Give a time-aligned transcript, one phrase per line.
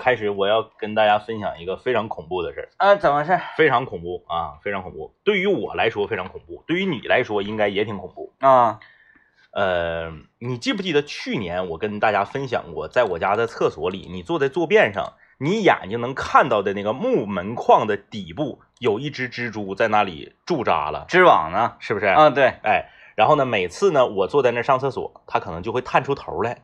[0.00, 3.38] 开始我要跟大家分享一个非常恐怖的事儿，啊，怎么回事？
[3.54, 5.14] 非常恐怖啊，非常恐怖。
[5.22, 8.32] 对于我来说非常恐怖，对于你来说应该也挺恐怖。
[8.40, 8.80] 啊，
[9.52, 21.76] 呃，你记不记得去年我跟大家分享过，在我家的厕所里，你坐在坐便上，你眼睛能看到的那个木门框的底部有一只蜘蛛在那里驻扎了，织网呢？
[21.78, 22.06] 是不是？
[22.06, 26.62] 啊，对，哎，然后呢，每次呢，我坐在那儿上厕所，它可能就会探出头来，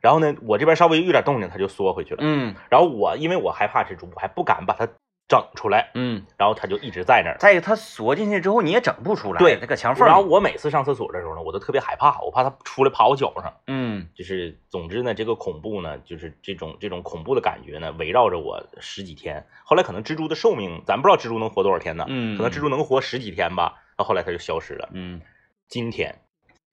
[0.00, 2.18] 然后呢，我这边稍微有点动静，它就缩回去了。
[2.22, 4.88] 嗯然后我因为我害怕蜘蛛，我还不敢把它
[5.28, 6.24] 整出来，嗯。
[6.36, 7.36] 然后它就一直在那儿。
[7.38, 10.06] 再一个，它缩进去之后你也整不出来，对那个墙缝。
[10.06, 13.52] 然后，我每次上厕所的时候呢，我都特别害怕，我怕它出来爬我脚上。
[13.66, 19.46] 嗯就是，总之呢，这个恐怖呢，就是这种这种恐怖的感觉呢，围绕着我十几天。
[19.64, 23.82] 后来可能蜘蛛的寿命，咱不知道蜘蛛能活多少天呢，嗯，可能蜘蛛能活十几天吧。
[23.96, 24.88] 到后来它就消失了。
[24.92, 25.20] 嗯
[25.68, 26.20] 今天，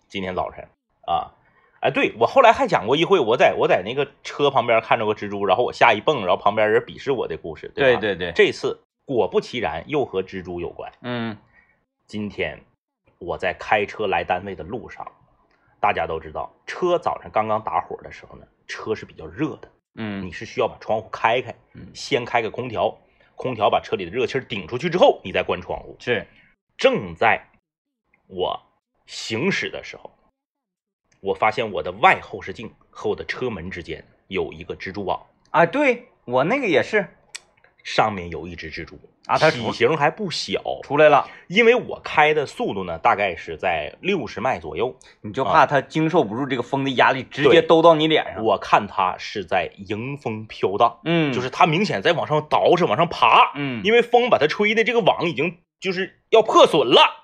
[0.07, 0.67] 今天早晨
[1.07, 1.34] 啊，
[1.83, 7.73] 哎，对我后来还讲过一回，我在我在那个车旁边看着个蜘蛛，然后我下一蹦，然后旁边人鄙视我的故事，吧？
[7.75, 10.90] 对对对，这次果不其然，又和蜘蛛有关。
[11.01, 11.37] 嗯
[12.07, 12.57] 今天
[13.20, 15.05] 我在开车来单位的路上，
[15.81, 22.97] 大家都知道，车早上刚刚打火的时候呢，车是比较热的，嗯你是需要把窗户开开，嗯先开个空调，
[23.35, 25.97] 空调把车里的热气顶出去之后，你再关窗户。
[25.99, 26.25] 是
[26.77, 27.45] 正在
[28.27, 28.57] 我
[29.05, 30.09] 行驶的时候，
[31.24, 35.20] 我发现我的外后视镜和我的车门之间有一个蜘蛛网，
[35.52, 37.07] 啊，对我那个也是。
[37.85, 40.62] 上面有一只蜘蛛啊它体型还不小。
[40.84, 48.41] 出来了，因为我开的速度呢，大概是在六十迈左右，你就怕它经受不住这个风的压力，直接兜到你脸上。
[48.41, 57.23] 我看它是在迎风飘荡，嗯，就是它明显在往上倒饬、往上爬，嗯，因为风把它吹的这个网已经就是要破损了，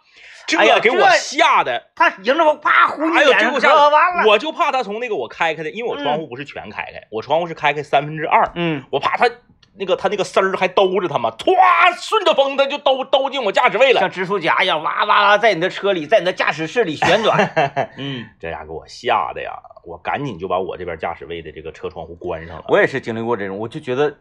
[0.49, 1.81] 这哎呀给我吓的。
[1.95, 4.27] 他迎着风啪呼你哎呦，脸上，这我吓完了。
[4.27, 9.29] 我就怕他从那个我开开的，因为我窗户不是全开开，我窗户是开开三分之二，嗯，我怕他
[9.77, 11.53] 那个他那个丝儿还兜着他嘛，歘，
[11.97, 17.37] 顺着风他就兜兜进我驾驶位了，像蜘蛛侠一样哇哇哇在你的车里，在你的驾驶室里旋转。
[17.97, 19.51] 嗯，这家给我吓的呀，
[19.85, 24.17] 我赶紧就把我这边驾驶位的这个车窗户关上了，我也是经历过这种，我就觉得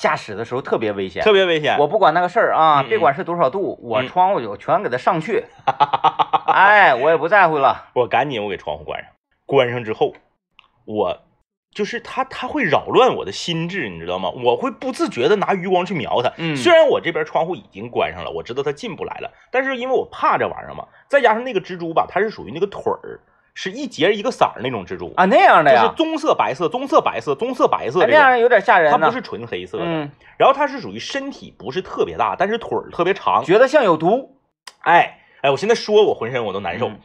[0.00, 1.22] 驾驶的时候特别危险。
[1.22, 1.76] 特别危险。
[1.78, 5.44] 我不管那个事儿啊，别管是多少度，我嗯窗户就全给它上去。
[6.46, 7.88] 哎，我也不在乎了。
[7.94, 9.12] 我赶紧我给窗户关上，
[9.44, 10.14] 关上之后，
[10.86, 11.18] 我
[11.74, 14.30] 就是它它会扰乱我的心智，你知道吗？
[14.30, 16.32] 我会不自觉的拿余光去瞄它。
[16.38, 23.20] 嗯虽然我这边窗户已经关上了，我知道它进不来了，但是因为我怕这玩意儿嘛，再加上那个蜘蛛吧，它是属于那个腿儿
[23.62, 28.98] 是一节一个色儿那种蜘蛛，啊，那样的呀就是，棕色白色、棕色白色、棕色白色那样有点吓人呢。
[28.98, 33.44] 它不是纯黑色的，嗯，然后它是属于身体不是特别大，但是腿儿特别长。
[33.44, 34.38] 觉得像有毒。
[34.80, 36.88] 哎哎，我现在说我浑身我都难受。
[36.88, 36.98] 嗯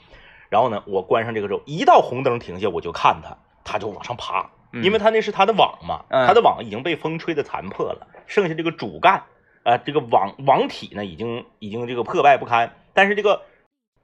[0.47, 9.23] 然后呢，我关上这个之后，一到红灯停下，我就看它，它就往上爬，嗯因为它那是它的网嘛，嗯它的网已经被风吹的残破了，剩下这个主干，
[9.63, 13.41] 啊，这个网网体呢已经已经这个破败不堪，但是这个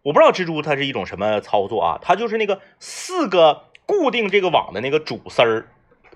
[0.03, 5.67] 我不知道蜘蛛它是一种什么操作啊，它就是那个四个固定这个网的那个主丝儿，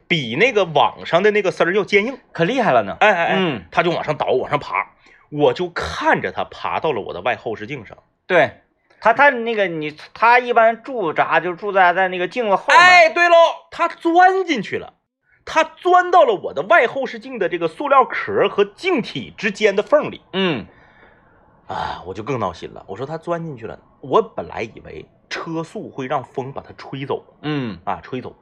[0.07, 2.97] 比那个网上的那个丝儿要坚硬，可厉害了呢。
[2.99, 4.91] 哎哎哎，嗯，它就往上倒往上爬，
[5.29, 7.97] 我就看着它爬到了我的外后视镜上。
[8.25, 8.61] 对，
[8.99, 12.77] 它它那个你它一般驻扎就驻扎在那个镜子后面。
[12.77, 13.35] 哎，对喽，
[13.69, 14.93] 它钻进去了，
[15.45, 20.65] 它钻到了我的外后视镜的这个塑料壳和镜体之间的缝里嗯，
[21.67, 22.85] 啊，我就更闹心了。
[22.87, 27.25] 我说他钻进去了，我本来以为车速会让风把它吹走。
[27.41, 28.35] 嗯，啊，吹走，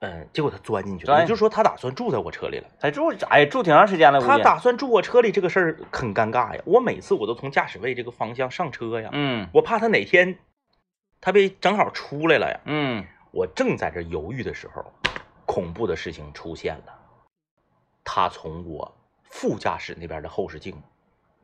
[0.00, 1.20] 嗯，结果他钻进去了，钻。
[1.22, 2.68] 也就是说他打算住在我车里了。
[2.78, 9.48] 才住哎住挺长时间了，他打算住我车里这个事儿很尴尬呀，我每次我都从驾驶位这个方向上车呀，嗯。
[9.54, 10.38] 我怕他哪天
[11.20, 12.60] 他被正好出来了呀。
[12.66, 14.84] 嗯，我正在这犹豫的时候，
[15.46, 16.92] 恐怖的事情出现了，
[18.04, 20.76] 他从我副驾驶那边的后视镜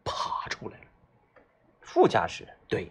[0.05, 0.85] 爬出来了。
[1.81, 2.91] 副驾驶，对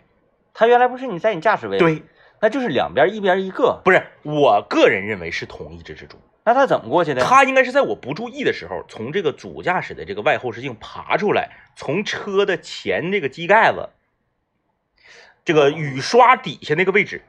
[0.54, 2.04] 他原来不是你在你驾驶位？，对，
[2.40, 3.82] 那就是两边一边一个。
[3.84, 7.24] 不是，我个人认为是同一只蜘蛛，那他怎么过去的？
[7.24, 13.90] 它应该是在我不注意的时候，从这个主驾驶的这个外后视镜爬出来，从车的前这个机盖子，
[15.44, 17.24] 这个雨刷底下那个位置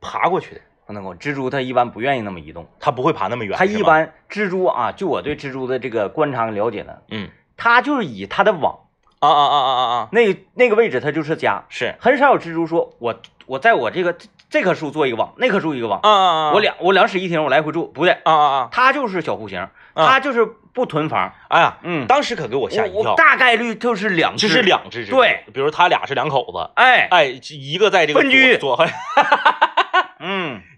[0.00, 0.60] 爬过去的。
[0.86, 7.28] 不能够蜘蛛它一般不愿意那么移动，它不会爬那么远，它，一般蜘蛛啊，就我对蜘蛛的这个观察了解呢，嗯
[7.58, 8.87] 它就是以它的网
[9.20, 11.94] 啊啊啊啊啊啊，那那个位置它就是家，是。
[11.98, 13.14] 很少有蜘蛛说我
[13.46, 23.14] 我在我这个这这棵树做一个网，那棵树一个网，啊啊啊，我两我两室一厅我来回住，不对，啊啊啊，它就是小户型，它就是不囤房，哎呀，嗯，当时可给我吓一跳。
[23.16, 28.56] 大概率就是两只，就是两只，对，比如他俩是两口子，哎，哎，一个在这个分居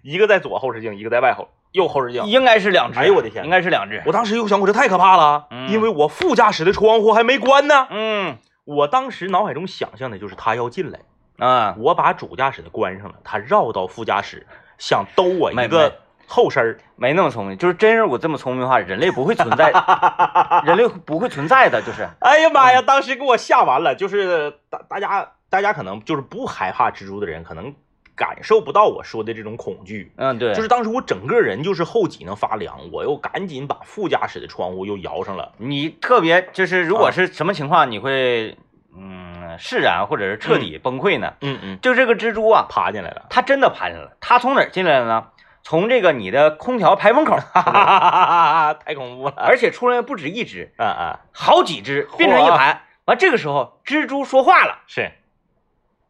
[0.01, 2.25] 一个在左后视镜，一个在外后右后视镜。
[2.25, 2.99] 应该是两只。
[2.99, 4.01] 哎呦我的天应该是两只。
[4.05, 7.87] 我当时又想，我这太可怕了，嗯因为我副驾驶的窗户还没关呢。
[7.89, 10.99] 嗯我当时脑海中想象的就是他要进来，
[11.39, 14.45] 啊，我把主驾驶的关上了，他绕到副驾驶，
[14.77, 16.77] 想兜我一个后身儿。
[16.95, 17.57] 没那么聪明。
[17.57, 19.71] 就是真是我这么聪明的话，人类不会存在，
[20.63, 22.07] 人类不会存在的，就是。
[22.19, 22.81] 哎呀妈呀！
[22.81, 27.73] 当时给我吓完了，就是大大家大家可能就是不害怕蜘蛛的人，可能
[28.15, 30.11] 感受不到我说的这种恐惧。
[30.15, 35.53] 嗯，对，就是当时我整个人就是后脊能发凉，我又赶紧把副驾驶的窗户又摇上了。
[35.57, 38.57] 你特别就是，如果啊是什么情况，你会
[38.95, 41.33] 嗯释然或者是彻底崩溃呢？
[41.41, 44.17] 嗯嗯，就这个蜘蛛啊，爬进来了，它真的爬进来了。
[44.19, 45.27] 它从哪儿进来的呢？
[45.63, 48.73] 从这个你的空调排风口，哈哈哈哈哈！
[48.73, 49.35] 太恐怖了。
[49.37, 52.81] 而且出来不止一只，啊啊，好几只并成一排。
[53.05, 54.79] 完，这个时候蜘蛛说话了。
[54.87, 55.11] 是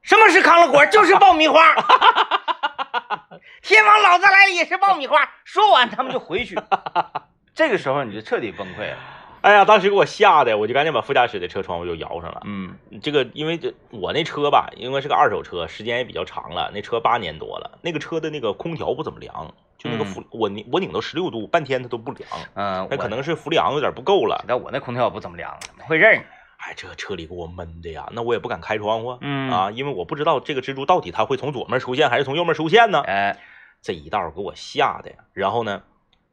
[0.03, 0.85] 什么是康乐果？
[0.87, 1.75] 就是爆米花。
[3.61, 5.29] 天王老子来了也是爆米花。
[5.43, 6.59] 说完，他们就回去。
[7.53, 8.97] 这个时候你就彻底崩溃了。
[9.41, 12.41] 哎呀，当时给我吓的，我就赶紧把副驾驶的车窗户就摇上了。
[12.45, 24.43] 嗯这个因为这我那车吧，因为是个二手车，时间也比较长了，那车八年多了，那个车的那个空调不怎么凉，就那个负、我拧我拧到十六度，半天它都不凉，嗯，那可能是氟利昂有点不够了。
[24.47, 25.57] 但我那空调也不怎么凉，
[25.87, 26.25] 会认儿。
[26.63, 33.01] 哎，这车里给我闷的呀，那我也不敢开窗户，嗯啊，因为我不知道这个蜘蛛到底它会从左面出现还是从右面出现呢。
[33.01, 33.39] 哎，
[33.81, 35.17] 这一道给我吓的呀。
[35.33, 35.81] 然后呢，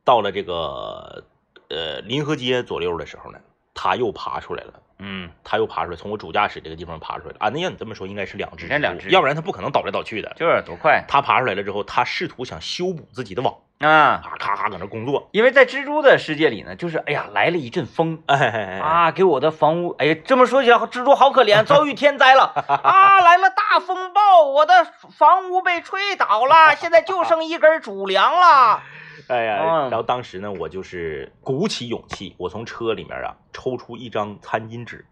[0.04, 1.24] 到了这个
[1.70, 3.38] 呃临河街左右的时候呢，
[3.74, 4.74] 它又爬出来了。
[5.00, 7.48] 嗯，它又爬出来，从我主驾驶这个地方爬出来了啊！
[7.50, 10.34] 那要你这么说，应该是两只两只要不然它不可能倒来倒去的。
[10.36, 13.88] 就是多快它爬出来了之后，它试图想修补自己的网，啊！
[13.88, 15.28] 啊，咔咔搁那工作。
[15.32, 22.44] 因为在蜘蛛的世界里呢，就是哎呀，来了一阵风 哎哎哎，啊，给我的房屋，哎呀，这么说起来，蜘蛛好可怜， 遭遇天灾了
[22.82, 23.20] 啊！
[23.20, 24.84] 来了大风暴，我的
[25.16, 28.82] 房屋被吹倒了， 现在就剩一根主梁了。
[29.28, 35.06] 哎呀，嗯然后当时呢，我就是鼓起勇气，我从车里面啊抽出一张餐巾纸，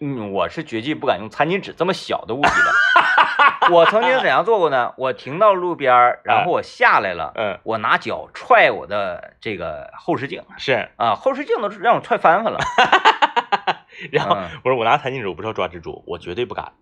[0.00, 2.72] 嗯，我是绝技不敢用餐巾纸这么小的物体的。
[3.70, 4.92] 我曾经怎样做过呢？
[4.96, 12.58] 我停到路边儿，然后我下来了，嗯，我拿脚踹我的这个后视镜是，啊，后视镜都让我踹翻翻了。
[14.10, 16.72] 然后嗯我说我拿餐巾纸，我不是要抓蜘蛛，我绝对不敢，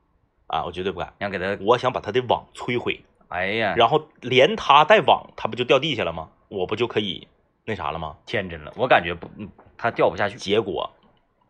[0.46, 6.29] 啊，我绝对不敢，想给它，我想把他的网摧毁，哎呀，然后连他带网，他不就掉地下了吗？
[6.49, 7.29] 我不就可以
[7.64, 8.17] 那啥了吗？
[8.25, 10.37] 天真了，我感觉不，嗯它掉不下去。
[10.37, 10.90] 结果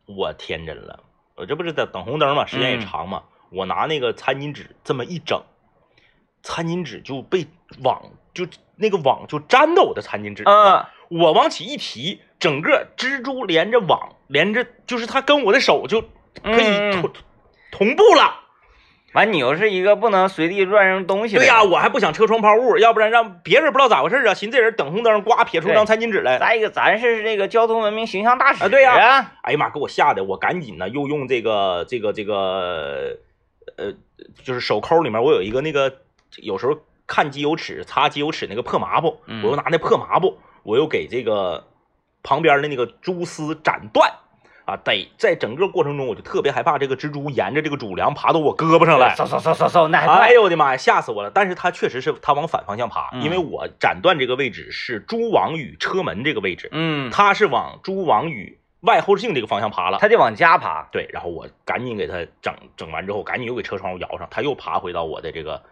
[0.07, 1.01] 我天真了，
[1.37, 5.43] 我这不是等等红灯嘛，时间也嗯长嘛，我拿那个餐巾纸这么一整，
[6.43, 7.47] 餐巾纸就被
[7.83, 8.03] 网
[8.35, 8.47] 就
[8.77, 17.11] 那个网就粘到我的餐巾纸嗯，我往起一提，整个蜘蛛连着网连着，就是它跟我的手就可以嗯同、
[17.71, 18.45] 同步了。
[19.15, 21.49] 完你又是一个不能随地乱扔东西的人。
[21.49, 33.17] 对呀、我还不想车窗抛物，要不然让别人不知道咋回事啊，寻思这人等红灯，呱撇出张餐巾纸来，再一个，咱是这个交通文明形象大使啊对呀呀哎呀妈，给我吓的，我赶紧呢又用这个这个这个
[33.77, 33.93] 呃，
[34.43, 35.99] 就是手抠里面我有一个那个，
[36.37, 41.67] 有时候看机油尺擦机油尺那个破抹布，嗯我又拿那破抹布，我又给这个
[42.23, 44.13] 旁边的那个蛛丝斩断。
[44.65, 49.15] 啊，得在整个过程中，我就特别害怕这个蜘蛛沿着这个主梁爬到我胳膊上来。
[49.17, 50.33] 嗖嗖嗖嗖嗖，那哎。
[50.33, 51.31] 呦我的妈呀，吓死我了！
[51.31, 59.99] 但是它确实是它往反方向爬，嗯因为我斩断这个位置是蛛网与车门这个位置，嗯，它是往蛛网与外后视镜这个方向爬了。
[59.99, 60.89] 他得往家爬。
[60.93, 65.63] 对，然后我赶紧给他整整完之后，赶紧又给车窗户摇上，他又爬回到我的这个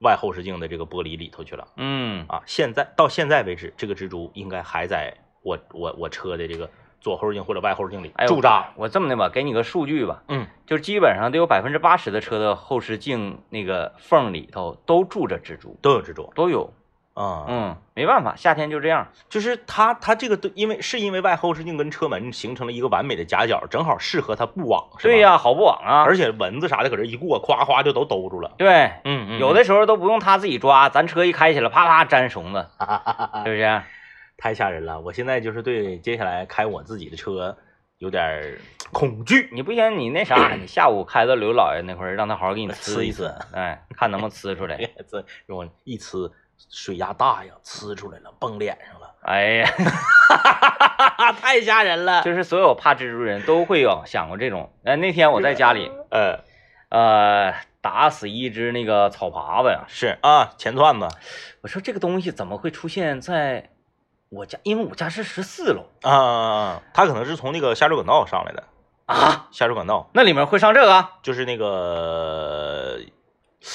[0.00, 2.42] 外后视镜的这个玻璃里头去了嗯，啊！
[2.46, 6.68] 现在到现在为止，这个蜘蛛应该还在我我我车的这个
[7.00, 8.72] 左后视镜或者外后视镜里哎驻扎。
[8.76, 16.72] 我这么的吧，给你个数据吧，嗯，就是基本上得有百分之八十的车的后视镜那个缝里头都住着蜘蛛，都有蜘蛛都有。
[17.16, 19.08] 啊，嗯，没办法，夏天就这样。
[19.30, 26.02] 就是它它这个都因为是因为外后视镜跟车门形成了一个完美的夹角，正好适合它布网，是吧对，呀、好布网啊。
[26.02, 28.52] 而且蚊子啥的搁这一过，夸夸就都兜住了。
[28.58, 32.66] 对，嗯嗯，有的时候都不用它自己抓，咱车一开起来，啪啪粘绳子，
[33.44, 33.82] 是不是？
[34.38, 35.00] 太吓人了！
[35.00, 37.56] 我现在就是对接下来开我自己的车
[37.96, 38.58] 有点
[38.92, 39.48] 恐惧。
[39.50, 44.76] 你不行，你那啥， 你下午开到刘老爷那块儿，让他好好给你呲一呲，哎，看能不能呲出来。
[45.10, 46.30] 这让我一呲，
[46.70, 49.70] 水压大呀，呲出来了，崩脸上了，哎呀，
[51.40, 52.22] 太吓人了。
[52.22, 54.72] 就是所有怕蜘蛛人都会有想过这种。
[54.84, 56.40] 哎，那天我在家里，呃，
[56.90, 61.08] 呃，打死一只那个草爬子呀，是啊，钱串子
[61.62, 63.70] 我说这个东西怎么会出现在
[64.28, 64.58] 我家？
[64.64, 68.64] 因为我家是十四楼啊啊啊，他可能是从那个下水管道上来的，
[69.06, 71.08] 啊，下水管道那里面会上这个？
[71.22, 72.98] 就是那个，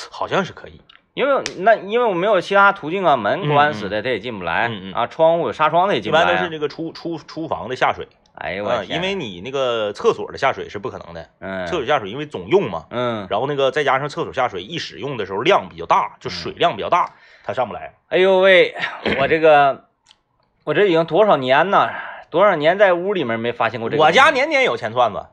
[0.10, 0.82] 好像是可以，
[1.14, 6.26] 因为那因为我没有其他途径啊，门关死的他也进不来，嗯嗯啊，窗户有纱窗的也进不来、啊。
[6.26, 17.12] 般都是这个厨厨厨房的下水，哎呦我因为你那个厕所的下水是不可能的，嗯厕所下水因为总用嘛，嗯，然后那个再加上厕所下水一使用的时候量比较大，就水量比较大，
[17.44, 17.94] 它上不来。
[18.08, 18.76] 哎呦喂，
[19.20, 19.86] 我这个
[20.64, 21.90] 我这已经多少年呢？
[22.30, 24.04] 多少年在屋里面没发现过这个？
[24.04, 25.26] 我家年年有钱串子，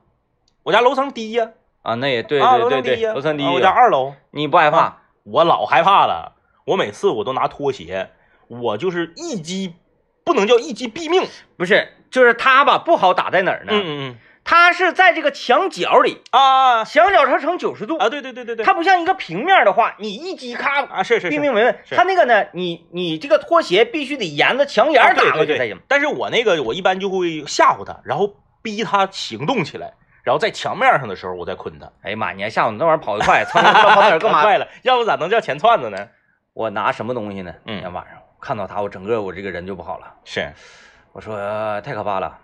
[0.65, 1.51] 我家楼层低呀，
[1.83, 5.03] 啊，那也对啊，对对对，楼层低呀，楼层低啊我家二楼，你不害怕？
[5.29, 8.11] 啊我老害怕了，我每次我都拿拖鞋，
[8.49, 9.75] 我就是一击，
[10.25, 13.73] 不能叫一击毙命，不是，就是他吧，不好打在哪儿呢？
[13.73, 21.79] 嗯嗯它是在这个墙角里，嗯啊墙角它成九十度，啊，对对对对对，它不像一个平面的话，你一击咔啊是是是，毙命没问。
[21.85, 25.79] 是它那个呢，你你这个拖鞋必须得沿着墙沿打过去才行。
[25.87, 29.93] 但是我那个我一般就会吓唬他，然后逼他行动起来，
[30.29, 31.91] 然后在墙面上的时候我再捆它。
[32.03, 34.43] 哎呀妈，你还吓我，你那玩意儿跑得快，蹭蹭蹭跑哪儿干嘛？
[34.43, 35.97] 快了， 要不咋能叫钱串子呢？
[36.53, 37.51] 我拿什么东西呢？
[37.65, 40.13] 嗯那天晚上看到它，我整个我这个人就不好了。
[40.27, 40.53] 是，
[41.13, 42.37] 我说、呃太可怕了，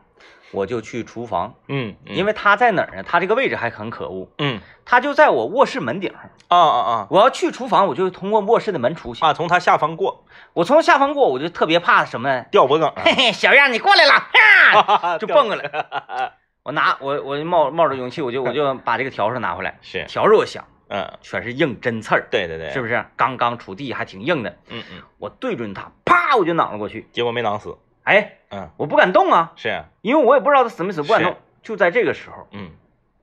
[0.51, 3.03] 我就去厨房，嗯，嗯因为它在哪儿呢？
[3.07, 6.23] 它这个位置还很可恶，嗯它就在我卧室门顶上。
[6.49, 9.23] 啊啊我要去厨房，我就通过卧室的门出去。
[9.23, 10.25] 啊啊，从它下方过
[10.55, 12.47] 我从下方过，我就特别怕什么呢？
[12.51, 16.33] 掉脖梗，嘿嘿，小样，你过来了，哈， 就蹦过来。
[16.65, 23.05] 我拿我我冒冒着勇气，我就我就 把这个笤帚拿回来，是，笤帚我想嗯，全是硬针刺儿，对对对，是不是？
[23.17, 27.07] 刚刚锄地还挺硬的，嗯嗯，我对准它，啪我就攮了过去。
[27.13, 31.37] 结果没囊死，哎，嗯，我不敢动啊，是，因为我也不知道它死没死，不敢动。
[31.63, 32.71] 就在这个时候，嗯，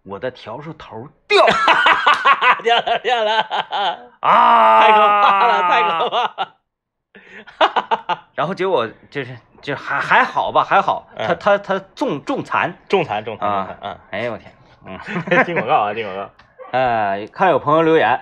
[0.03, 1.53] 我的笤帚头掉了
[2.63, 3.39] 掉 了掉了，
[4.19, 11.37] 啊，太可怕了，太可怕了，然后结果就是就还还好吧，还好，他嗯。
[11.39, 12.73] 他他重重残。
[12.89, 14.51] 重残重残重啊残，哎呦我天，
[14.85, 14.99] 嗯，
[15.29, 16.29] 嗯， 进广告啊，进广告，
[16.71, 18.19] 呃， 看有朋友留言。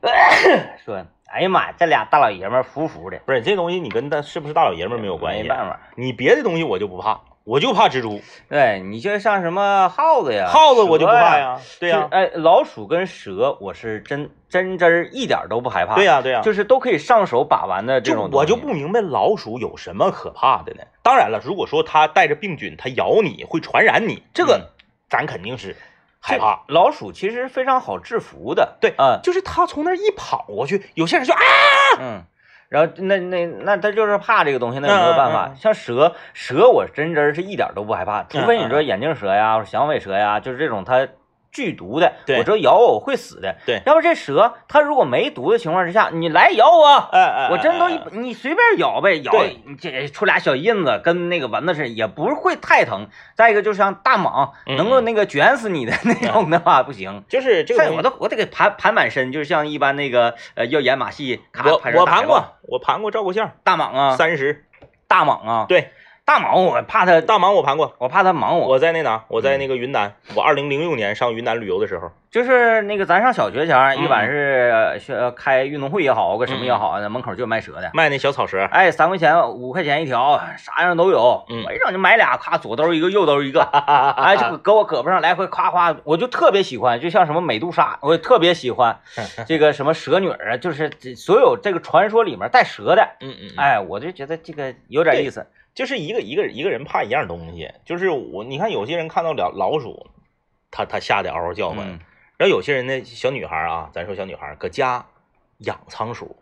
[0.84, 5.78] 说，哎呀妈呀，这俩大老爷们儿服服的，不是这东西，你跟他是不是大老爷们儿没有关系，没办法。
[5.96, 11.12] 你别的东西我就不怕，我就怕蜘蛛，对你就像什么耗子呀，耗子我就不。
[11.12, 15.94] 怕呀，对呀，就哎，老鼠跟蛇，我是真真真儿一点儿都不害怕。
[15.94, 18.28] 对呀对呀，就是都可以上手把玩的这种。
[18.32, 20.82] 我就不明白老鼠有什么可怕的呢？
[21.02, 24.70] 当然了，如果说它带着病菌，它咬你会传染你，这嗯个
[25.08, 25.76] 咱肯定是
[26.20, 26.64] 害怕。
[26.68, 28.76] 老鼠其实非常好制服的。
[28.80, 31.40] 对嗯就是它从那儿一跑过去，有些人就啊，
[32.00, 32.22] 嗯。
[32.68, 35.54] 然后那那那他就是怕这个东西，那也没有办法。
[35.56, 41.08] 像蛇，蛇我真真儿是一点儿都不害怕，除非你嗯说眼镜蛇呀、响尾蛇呀，就是这种它
[41.50, 43.56] 剧毒的，我知道咬我我会死的。
[43.66, 49.32] 对要不这蛇它如果没毒的情况之下，你来咬我，哎哎，我真都你随便咬呗，咬
[49.64, 53.08] 你这出俩小印子，跟那个蚊子似的，也不会太疼。
[53.34, 57.24] 再一个就像大蟒，嗯能够那个卷死你的那种的话不行。
[57.28, 64.64] 就是这个我都我得给盘盘满身，就是像一般那个呃要演马戏，我我盘过，我盘过照过相，大蟒啊，三十，
[65.06, 65.92] 大蟒啊，对，
[66.28, 68.68] 大蟒我怕它，大蟒我盘过，我怕它蟒我。
[68.68, 69.24] 我在那哪？
[69.28, 77.90] 我嗯在那个云南，我二零零六年上云南旅游的时候，就是那个咱上小学前一晚是开运动会也好，个什么也好，那门口就有卖蛇的。
[77.94, 81.46] 卖那小草蛇，哎，三块钱、五块钱一条，啥样都有。
[81.48, 83.62] 嗯我一整就买俩，咔，左兜一个，右兜一个，
[84.18, 89.00] 哎，就搁我胳膊上来回夸夸，我就特别喜欢，就像什么美杜莎，我也特别喜欢
[89.48, 95.46] 这个什么蛇女儿啊，就是这所有这个传说里面带蛇的，嗯嗯，嗯哎，我就觉得这个有点意思。
[95.78, 100.08] 就是一个一个一个人怕一样东西，就是我你看有些人看到了老鼠，
[100.72, 102.00] 他他吓得嗷嗷叫唤，嗯
[102.36, 105.06] 然后有些人呢小女孩啊，咱说小女孩搁家
[105.58, 106.34] 养仓鼠，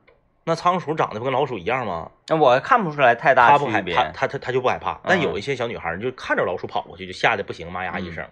[0.45, 2.11] 那仓鼠长得不跟老鼠一样吗？
[2.29, 3.95] 那我看不出来太大她不害区别。
[3.95, 4.99] 怕，她她她就不害怕。
[5.05, 8.27] 但嗯有一些小女孩就看着老鼠跑过去就吓得不行，妈呀一声。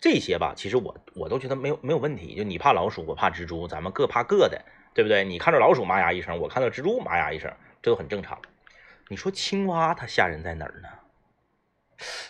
[0.00, 2.34] 这些吧，其实我我都觉得没有没有问题。
[2.34, 4.60] 就你怕老鼠，我怕蜘蛛，咱们各怕各的，
[4.94, 5.22] 对不对？
[5.22, 8.36] 你看着老鼠妈呀一声，我看到蜘蛛妈呀一声，这都很正常。
[9.10, 10.88] 你说青蛙它吓人在哪儿呢？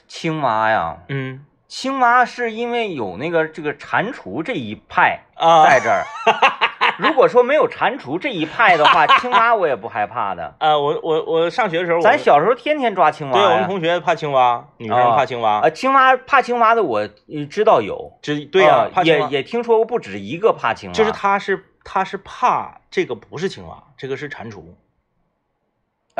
[0.08, 6.04] 青蛙呀，嗯青蛙是因为有那个这个蟾蜍这一派啊在这儿。
[6.98, 10.56] 如果说没有蟾蜍这一派的话，青蛙我也不害怕的。
[10.58, 13.66] 啊，我我我上学的时候，咱小时候天天抓青蛙对我们。
[13.66, 24.62] 同学怕青蛙，女生啊怕青蛙，啊，青蛙怕青蛙的我呃知道有，这对呀、啊也也听说过不止一个怕青蛙，就是他是他是怕这个不是青蛙，这个是蟾蜍。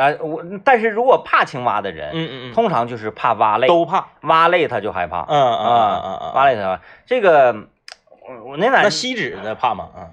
[0.01, 4.07] 啊，我但是如果怕青蛙的人，嗯嗯嗯，通常就是怕蛙类，都怕。
[4.21, 5.21] 蛙类他就害怕。
[5.21, 7.53] 嗯嗯嗯啊嗯嗯，蛙类他害怕这个，
[8.27, 9.89] 我我那哪那锡纸的怕吗？
[9.95, 10.09] 嗯，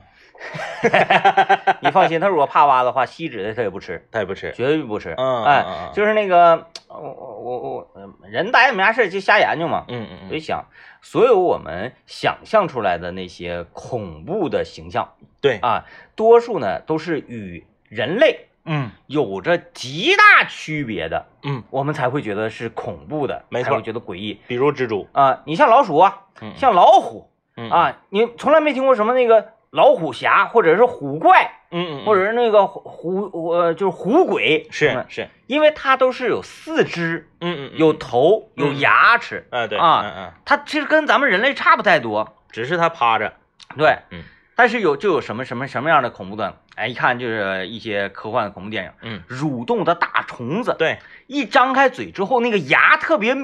[1.80, 4.52] 你放心，他如果怕蛙的话，锡纸的他也不吃，他也不吃。
[4.52, 5.14] 绝对不吃。
[5.16, 9.85] 嗯，哎，嗯就是那个我我我我呃人待着没啥事就瞎研究嘛。
[9.88, 10.64] 嗯嗯嗯我就想，
[11.02, 18.90] 所有我们想象出来的那些恐怖的形象，对，啊，多数呢都是与人类嗯。
[19.06, 23.70] 有着极大区别的，嗯，我们才会觉得是恐怖的，没错。
[23.70, 24.40] 才会觉得诡异。
[24.46, 25.40] 比如蜘蛛，啊。
[25.44, 26.52] 你像老鼠啊，嗯。
[26.56, 34.72] 像老虎嗯，啊，你从来没听过什么那个老虎侠，或者是虎怪，嗯嗯，或者是那个虎虎呃就是虎鬼，嗯。
[34.72, 35.06] 是。
[35.08, 42.34] 是，因为它都是有四肢、嗯嗯，有头、有嗯牙齿，啊对啊嗯嗯，它其实跟咱们人类差不太多。
[42.50, 43.32] 只是它趴着，
[43.76, 44.22] 对，嗯
[44.58, 50.98] 但是有就有什么什么什么样的恐怖的，哎，一看就是一些科幻的恐怖电影，嗯，蠕动的大虫子，对，
[51.28, 53.36] 一张开嘴之后，那个牙特别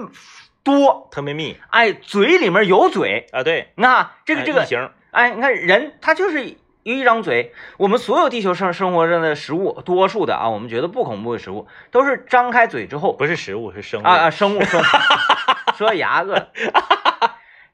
[0.64, 1.56] 多，特别密。
[1.70, 13.12] 哎，嘴里面有嘴，啊，对，你看这个这个，哎异形，哎，你看人他就是有一张嘴，我们所有地球上生活着的食物，多数的啊，我们觉得不恐怖的食物，都是张开嘴之后。
[13.12, 14.04] 不是食物，是生物。
[14.04, 14.84] 啊啊，生物生物，
[15.78, 16.34] 说牙饿。
[16.34, 16.48] 了，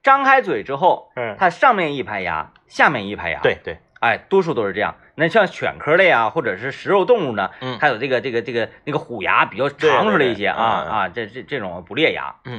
[0.03, 4.97] 张开嘴之后，嗯，它上面一排牙，下面一排牙，对对，哎，多数都是这样。
[5.15, 7.77] 那像犬科类啊，或者是食肉动物呢，嗯。
[7.79, 12.37] 它有这个这个这个那个虎牙比较长出来一些啊啊，这这这种不裂牙。
[12.45, 12.57] 嗯。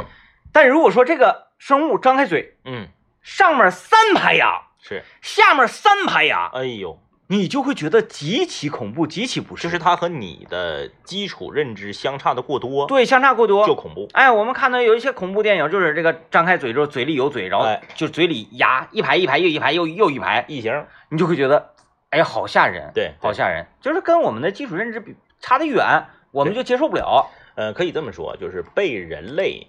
[0.53, 2.87] 但如果说这个生物张开嘴，嗯，
[3.23, 6.99] 上面三排牙，是，下面三排牙，哎呦，
[7.31, 9.63] 你就会觉得极其恐怖，极其不适。
[9.63, 17.81] 就是它和你的基础认知相差的过多，，对相差过多，就恐怖，哎，我们看到有一些恐怖电影，就是这个张开嘴之后嘴里有嘴，然后哎。
[17.95, 21.69] 就嘴里牙一排一排又一排又又一排，异形，你就会觉得，
[22.09, 27.29] 哎呀，好吓人，对，对，好吓人，就是跟我们的基础认知比差得远，我们就接受不了。
[27.55, 29.67] 呃，可以这么说，就是被人类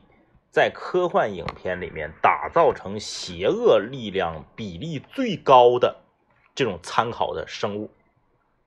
[0.50, 5.98] 在科幻影片里面打造成邪恶力量比例最高的
[6.54, 7.90] 这种参考的生物，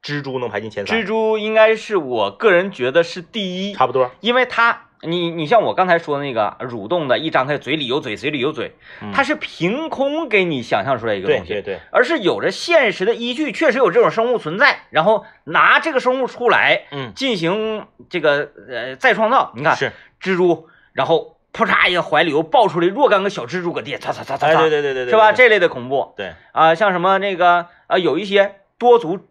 [0.03, 9.11] 蜘蛛能排进前三，蜘蛛应该是我个人觉得是第一，差不多，因为它，你你像我刚才说的那个蠕动的，一张开嘴里有嘴，嘴里有嘴，嗯。
[9.13, 19.53] 它是凭空给你想象出来一个东西，对对对，而是有着现实的依据，确实有这种生物存在，然后拿这个生物出来嗯，进行这个呃再创造。
[19.55, 25.31] 你看是，蜘蛛，然后扑嚓一个怀里又爆出来若干个小蜘蛛搁地下，擦擦擦擦对对对对对，是吧？
[25.31, 29.25] 这类的恐怖对，啊、像什么那个啊，有一些多足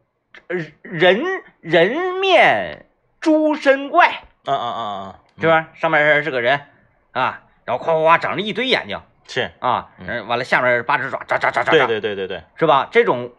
[0.49, 1.23] 呃人
[1.61, 2.87] 人面
[3.21, 5.69] 猪身怪，啊啊啊啊，是吧？
[5.75, 6.63] 上面是个人
[7.13, 10.27] 啊，然后夸夸夸长着一堆眼睛是，啊，嗯。
[10.27, 12.89] 完了下面八只爪，喳喳喳喳对，对对对对，是吧？
[12.91, 13.33] 这种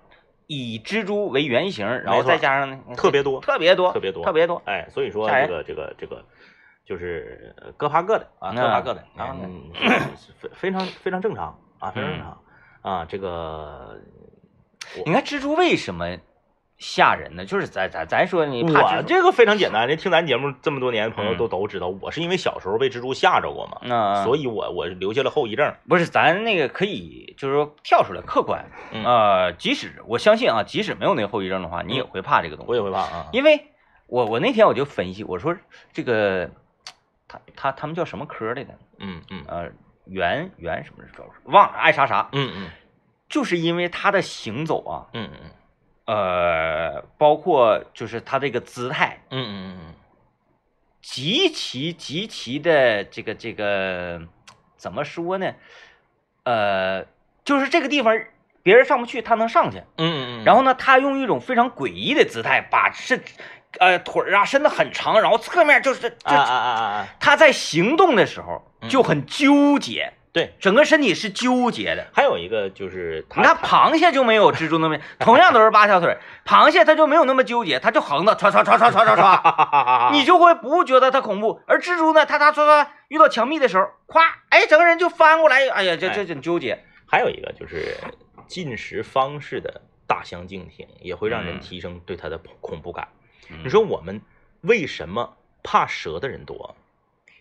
[0.45, 6.23] 以蜘蛛为原型，然后再加上特别多，特别多特别多特别多，哎，所以说这个这个这个
[6.85, 9.71] 就是呃各怕各的啊，嗯各怕各的，然后呢嗯，
[10.39, 12.37] 非非常非常正常啊，非常正常
[12.81, 13.99] 啊，这个
[15.05, 16.17] 你看蜘蛛为什么
[16.77, 17.45] 吓人呢？
[17.45, 25.73] 就是咱咱咱说你怕，我这个非常简单，这听咱节目这么多年，朋友嗯都都知道，我是因为小时候被蜘蛛吓着过嘛，那所以我我留下了后遗症。
[25.87, 32.69] 不是咱那个可以就是说跳出来客观，嗯呃，即使我相信啊，即使没有那个后遗症的话，你也会怕这个东西。
[32.71, 33.67] 我也会怕啊，因为
[34.07, 35.55] 我我那天我就分析，我说
[35.93, 36.51] 这个
[37.27, 38.77] 他他他们叫什么科来的？
[38.99, 39.43] 嗯嗯。
[39.47, 39.71] 呃，
[40.05, 42.69] 袁袁什么的，忘了爱啥啥，嗯嗯。
[43.27, 45.51] 就是因为他的行走啊，嗯嗯
[46.05, 49.93] 呃，包括就是他这个姿态，嗯嗯嗯。
[51.01, 54.21] 极其极其的这个这个
[54.77, 55.53] 怎么说呢？
[56.43, 57.05] 呃，
[57.43, 58.15] 就是这个地方
[58.65, 59.77] 别人上不去，他能上去。
[59.99, 63.23] 嗯嗯，然后呢，他用一种非常诡异的姿态，把身
[63.79, 72.07] 呃腿儿啊伸得很长，然后侧面就是就啊啊啊啊啊，他在行动的时候嗯就很纠结，对，整个身体是纠结的。
[72.11, 81.61] 还有一个就是他你看螃蟹就没有蜘蛛那么， 同样都是八条腿，螃蟹它就没有那么纠结，它就横着唰唰唰唰唰唰唰， 你就会不觉得它恐怖。
[81.67, 86.83] 而蜘蛛呢，它它唰唰遇到墙壁的时候，咵，哎，整个人就翻过来，哎呀，这这很纠结。
[87.07, 87.95] 还有一个就是
[88.47, 93.07] 进食方式的大相径庭，也会让人嗯提升对它的恐怖感。
[93.49, 94.21] 你你说我们
[94.61, 96.75] 为什么怕蛇的人多？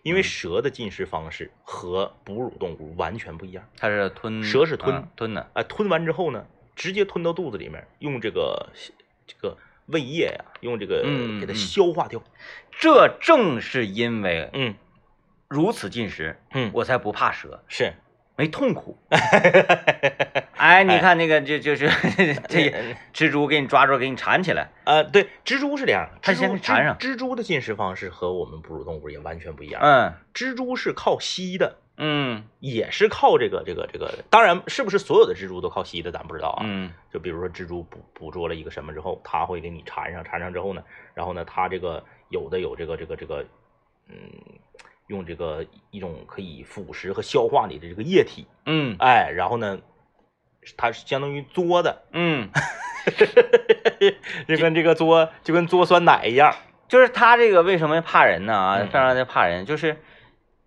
[0.03, 3.67] 因为嗯蛇的进食方式和哺乳动物完全不一样。
[3.79, 8.69] 它是吞，蛇是吞嗯吞的，哎，吞完之后呢，直接吞到肚子里面，用这个
[9.27, 11.03] 这个胃液呀、用这个
[11.41, 12.23] 给它消化掉。
[12.71, 14.75] 这正是因为嗯
[15.49, 17.95] 如此进食，嗯，我才不怕蛇，是
[18.37, 18.99] 没痛苦。
[20.57, 21.87] 哎，你看那个，就就是
[22.49, 22.73] 这
[23.13, 24.71] 蜘蛛给你抓住，给你缠起来。
[24.85, 29.81] 呃，对，蜘蛛是这样，它先缠上蜘蜘蛛的进食方式和我们哺乳动物也完全不一样。
[29.83, 36.63] 嗯蜘蛛是靠吸的，嗯也是靠这个这个这个，当然是不是所有的蜘蛛都靠吸的，咱不知道啊。
[36.65, 40.83] 嗯就比如说蜘蛛捕捕捉了一个什么之后，它会给你缠上，缠上之后呢，
[41.15, 43.45] 然后呢，它这个有的有这个这个这个，
[44.09, 44.17] 嗯，
[45.09, 49.79] 用这个一种可以腐蚀和消化你的这个液体，嗯哎，然后呢，
[50.77, 52.49] 它是相当于嘬的，嗯，
[54.49, 56.55] 就跟这个嘬就跟嘬酸奶一样。
[56.87, 58.55] 就是它这个为什么怕人呢？
[58.55, 60.03] 啊，嗯非常的怕人，就是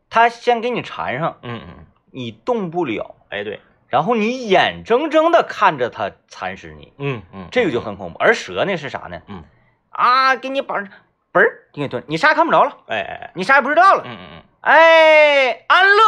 [0.09, 8.17] 它先给你缠上，嗯嗯，你动不了，哎对，然后你眼睁睁的看着它蚕食你，嗯嗯，这个就很恐怖。
[8.19, 9.21] 而蛇呢是啥呢？
[9.27, 9.43] 嗯
[9.89, 10.87] 啊，给你绑，
[11.33, 16.01] 嘣儿给你蹲，你啥也看不着了，哎哎哎，你啥也不知道了，嗯嗯嗯，哎，安乐。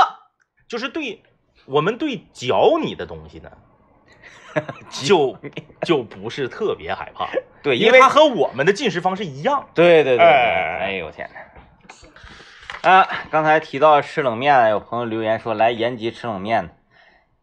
[0.67, 1.23] 就是对
[1.65, 3.49] 我们对嚼你的东西呢，
[4.89, 5.35] 就
[5.81, 7.27] 就不是特别害怕，
[7.63, 9.67] 对，因为它和我们的进食方式一样。
[9.73, 11.39] 对对对对，哎哎呦我天呐。
[12.89, 16.69] 啊，刚才提到吃冷面，有朋友留言说来延吉吃冷面，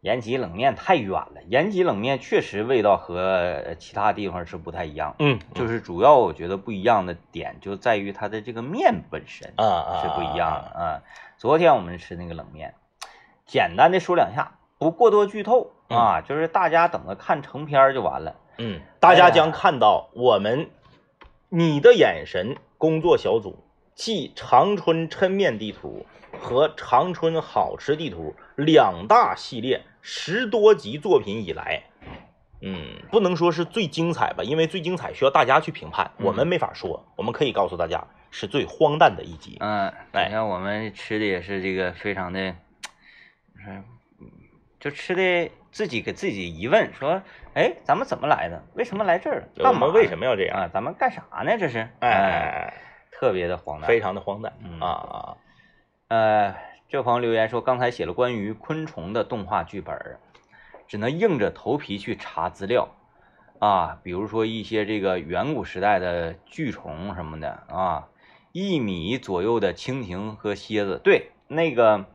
[0.07, 1.43] 延吉冷面太远了。
[1.49, 3.19] 延吉冷面确实味道和
[3.65, 11.01] 呃其他地方是不太一样，嗯，就是主要我觉得不一样的点就在于它的这个面本身啊啊是不一样的啊。
[11.37, 12.73] 昨天我们吃那个冷面，
[13.45, 18.37] 简单的说两下，不过多剧透啊，就是大家等着看成片儿就完了。
[18.59, 20.69] 嗯，大家将看到我们
[21.49, 23.61] 你的眼神工作小组
[23.93, 26.05] 继长春抻面地图
[26.39, 31.83] 和长春好吃地图两大系列十多集作品以来，
[32.61, 37.05] 嗯，不能说是最精彩吧，因为最精彩需要大家去评判，嗯我们没法说。
[37.17, 39.57] 我们可以告诉大家是最荒诞的一集。
[39.59, 43.83] 嗯，哎你看我们吃的也是这个非常的，是，
[44.79, 47.21] 就吃的自己给自己疑问，说，
[47.53, 48.63] 哎，咱们怎么来的？
[48.75, 49.47] 为什么来这儿了？
[49.57, 49.87] 我干嘛呢？
[49.87, 50.57] 们为什么要这样？
[50.57, 50.69] 啊？
[50.73, 51.57] 咱们干啥呢？
[51.59, 52.73] 这是，哎
[53.11, 53.87] 特别的荒哎，诞。
[53.89, 55.37] 非常的荒诞嗯啊啊！
[56.07, 56.55] 呃，
[56.89, 60.19] 这位朋友留言说，刚才写了关于昆虫的动画剧本儿，
[60.87, 62.87] 只能硬着头皮去查资料。
[63.59, 68.07] 啊，比如说一些这个远古时代的巨虫什么的啊，
[68.53, 72.05] 一米左右的蜻蜓和蝎子，对，那个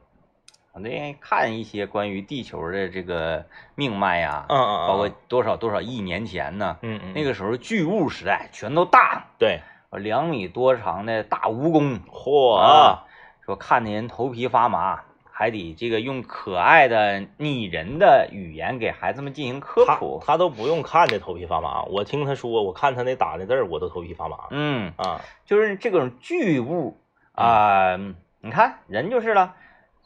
[0.72, 7.12] 我那天看一些关于地球的这个命脉呀、嗯嗯嗯，包括多少多少亿年前呢，嗯嗯。
[7.12, 12.00] 那个时候巨物时代全都大，对，两米多长的大蜈蚣。
[12.08, 13.04] 嚯啊，
[13.44, 20.22] 说看的人头皮发麻，还得这个用可爱的拟人的语言给孩子们进行科普。
[20.24, 25.20] 他都不用看的头皮发麻，我听他说，我看他那打的字儿，我都头皮发麻嗯，啊。
[25.44, 26.98] 就是这种巨物
[27.32, 27.96] 啊、
[28.40, 29.54] 你看人就是了，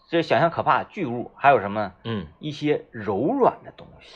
[0.08, 4.14] 这想象可怕，巨物还有什么嗯，一些柔软的东西。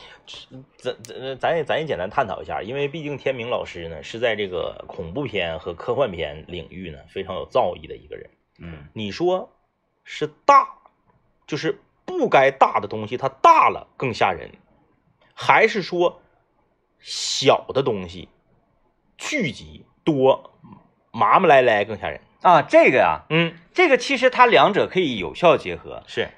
[0.77, 8.29] 咱咱咱也咱也简单探讨一下，因为毕竟天明老师呢是在这个恐怖片和科幻片领域呢非常有造诣的一个人。
[8.61, 8.87] 嗯。
[8.93, 9.51] 你说
[10.03, 10.67] 是大，
[11.45, 14.51] 就是不该大的东西它大了更吓人，
[15.33, 16.21] 还是说
[16.99, 18.29] 小的东西
[19.17, 20.53] 聚集多
[21.11, 22.21] 麻麻赖赖更吓人？
[22.41, 26.29] 啊，这个呀、嗯，这个其实它两者可以有效结合，是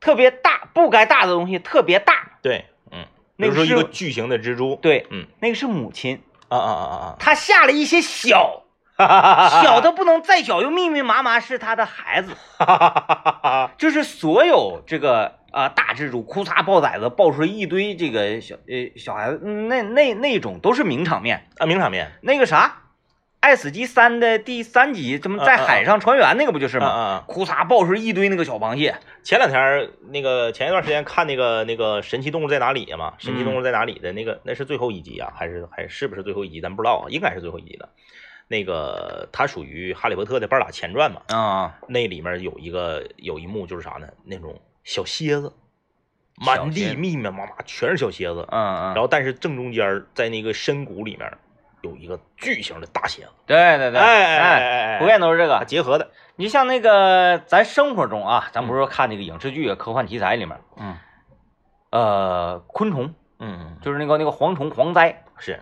[0.00, 3.04] 特别大不该大的东西特别大，对，嗯，
[3.36, 5.26] 比那个是一个巨型的蜘蛛，对，嗯。
[5.38, 8.62] 那个是母亲，啊啊啊啊它下了一些小。
[9.62, 21.48] 小的不能再小，又密密麻麻是他的孩子，的， 就是所有这个啊、大蜘蛛哭嚓抱崽子抱出一堆这个小呃小孩子，嗯那那那种都是名场面。
[21.58, 22.66] 啊，名场面那个啥，
[23.40, 26.86] 《爱死机三》的第三集，怎么在海上船员那个不就是吗？
[26.86, 27.24] 啊啊！
[27.26, 33.14] 哭嚓抱出一堆那个小螃蟹，前两天那个前一段时间看那个那个神奇动物在哪里嘛？
[33.18, 36.60] 神奇动物在哪里的那个那是最后一集啊，还是还是不是最后一集？
[36.60, 37.88] 咱不知道啊，应该是最后一集了。
[38.50, 44.08] 那个它属于《哈利波特》的半拉前传嘛，啊、那里面有一个有一幕就是啥呢？
[44.24, 45.52] 那种小蝎子，
[46.34, 51.32] 满地密密麻麻全是小蝎子，嗯嗯，然后但是正中间在那个深谷里面
[51.82, 55.64] 有一个巨型的大蝎子，对对对，哎哎哎哎哎，普遍都是这啊个。
[55.64, 60.96] 结合的，你像那个咱生活中啊，咱不是说看那个影视剧啊、科幻题材里面，嗯
[61.90, 65.60] 呃，昆虫嗯，就是那个那个蝗虫、蝗灾，是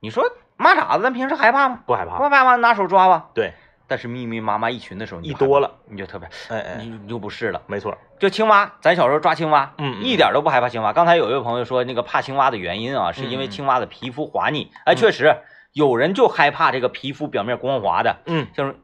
[0.00, 0.24] 你说
[0.58, 1.80] 蚂蚱子，咱平时害怕吗？
[1.86, 2.56] 不害怕，不害怕？
[2.56, 3.30] 拿手抓吧。
[3.34, 3.52] 对，
[3.86, 7.60] 但是密密麻麻一群的时候，一多了，你就特别，哎哎，你你就不是了。
[7.66, 10.92] 没错，就青蛙，咱小时候抓青蛙，嗯嗯一点都不害怕青蛙。
[10.92, 14.70] 刚才有一位朋友说，那个怕青蛙的原因啊，是因为青蛙的皮肤滑腻。
[14.84, 15.36] 哎，确实，
[15.72, 18.76] 有人就害怕这个皮肤表面光滑的，嗯，就是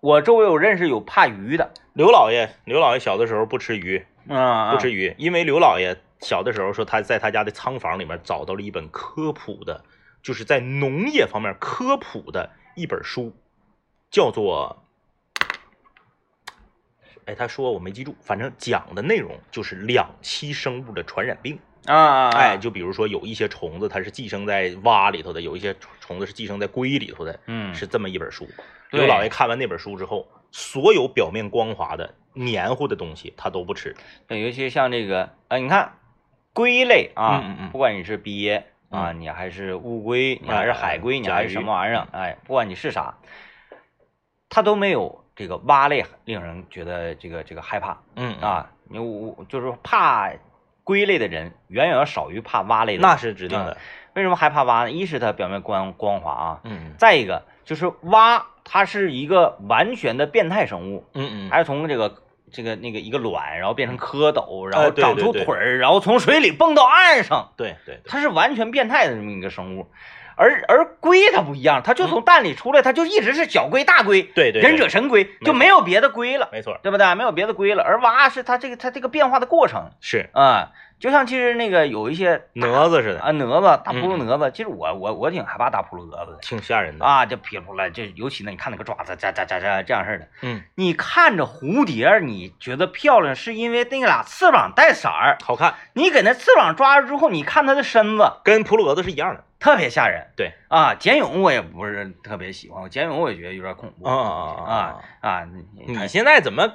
[0.00, 9.82] 我周围有认识有怕鱼的，刘老爷，刘老爷小的时候不吃鱼，嗯，不吃鱼，因为刘老爷小的时候说他在他家的仓房里面找到了一本科普的，
[10.24, 13.36] 就是在农业方面科普的一本书，
[14.10, 14.82] 叫做，
[17.26, 21.58] 哎，他说我没记住，反正讲的内容就是两栖生物的传染病。
[21.84, 28.48] 啊啊，哎，就比如说有一些虫子它是寄生在蛙里头的，有一些虫子是寄生在龟里头的，嗯，是这么一本书。
[28.90, 33.94] 刘老爷看完那本书之后，所有表面光滑的、黏糊的东西他都不吃。
[34.26, 35.98] 对，尤其像这个，呃，你看
[36.54, 42.06] 龟类啊，嗯嗯嗯不管你是鳖啊，你还是乌龟，你还是海龟，你还是什么玩意儿？
[42.12, 43.14] 哎，不管你是啥，
[44.48, 47.98] 它都没有这个蛙类令人觉得这个这个害怕。
[48.16, 50.30] 嗯啊，你我就是怕
[50.84, 53.02] 龟类的人远远要少于怕蛙类的。
[53.02, 53.76] 那是指定的。
[54.14, 54.90] 为什么害怕蛙呢？
[54.92, 62.22] 一是它表面光光滑啊，嗯再一个就是蛙，它是一个完全的变态生物，嗯嗯，还是从这个
[62.54, 69.88] 这个那个一个卵，然后变成蝌蚪，然哎后长出腿儿，然后从水里蹦到岸上，对对，它是完全变态的这么一个生物。
[70.36, 77.14] 而而龟它不一样，它就从蛋里出来，它就一直是小龟、大龟，对对，忍者神龟，就没有别的龟了，没错，对不对？
[77.14, 77.84] 没有别的龟了。
[77.84, 80.28] 而蛙是它这个它这个变化的过程是。
[80.32, 95.74] 啊，就像其实那个有一些蛾子似的啊，蛾子大扑棱蛾子，其实我我我挺害怕大扑棱蛾子的，挺吓人的啊，就噼里啪啦，就尤其呢，你看那个爪子，咋咋咋咋这样式的，嗯，你看着蝴蝶，你觉得漂亮，是因为那俩翅膀带色儿，好看。
[95.92, 99.44] 你给那翅膀抓住之后，你看它的身子，跟扑棱蛾子是一样的。
[99.60, 105.48] 特别吓人，对啊，茧蛹我也不是特别喜欢，茧蛹我也觉得有点恐怖啊啊啊啊！
[105.86, 106.70] 你现在怎么？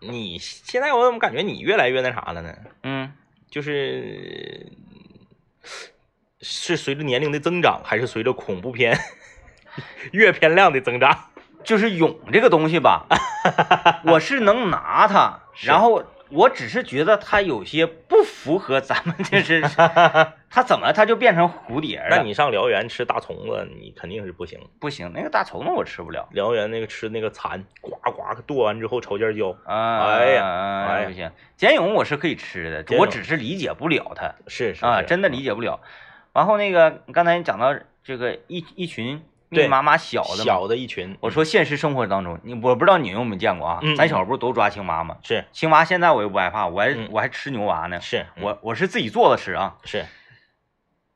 [0.00, 2.54] 你现在我怎么感觉你越来越那啥了呢？
[2.84, 3.12] 嗯，
[3.50, 4.72] 就是
[6.40, 8.98] 是随着年龄的增长，还是随着恐怖片
[10.12, 11.26] 阅片量的增长？
[11.62, 13.06] 就是勇这个东西吧，
[14.06, 19.62] 我是能拿它，然后我只是觉得它有些不符合咱们就是。
[20.52, 22.08] 它怎么它就变成蝴蝶了？
[22.10, 24.58] 那你上辽源吃大虫子，你肯定是不行。
[24.80, 26.28] 不行，那个大虫子我吃不了。
[26.32, 29.56] 辽源那个吃那个蚕，呱呱剁完之后抽劲叫。
[29.64, 34.34] 啊，哎呀，哎呀不行，茧蛹我是可以吃的，我只是理解不了它。
[34.48, 35.78] 是是啊，真的理解不了。
[36.32, 43.80] 然后那个刚才你讲到这个一一群密密麻麻小的小的一群，我说现实生活当中，你我不知道你有没有见过啊？
[43.96, 45.16] 咱小时候不是都抓青蛙吗？
[45.22, 48.00] 是青蛙，现在我又不害怕，我还我还吃牛蛙呢。
[48.00, 49.76] 是我我是自己做的吃啊。
[49.84, 50.04] 是。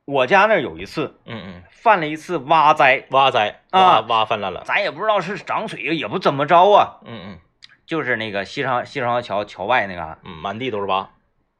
[0.05, 7.39] 我家那有一次，嗯嗯，犯了一次蛙灾，蛙灾啊，蛙泛滥了，咱也不知道是涨水也不怎么着啊，嗯嗯，
[7.87, 11.09] 就是那个西长西长河桥桥外那个，嗯，满地都是蛙，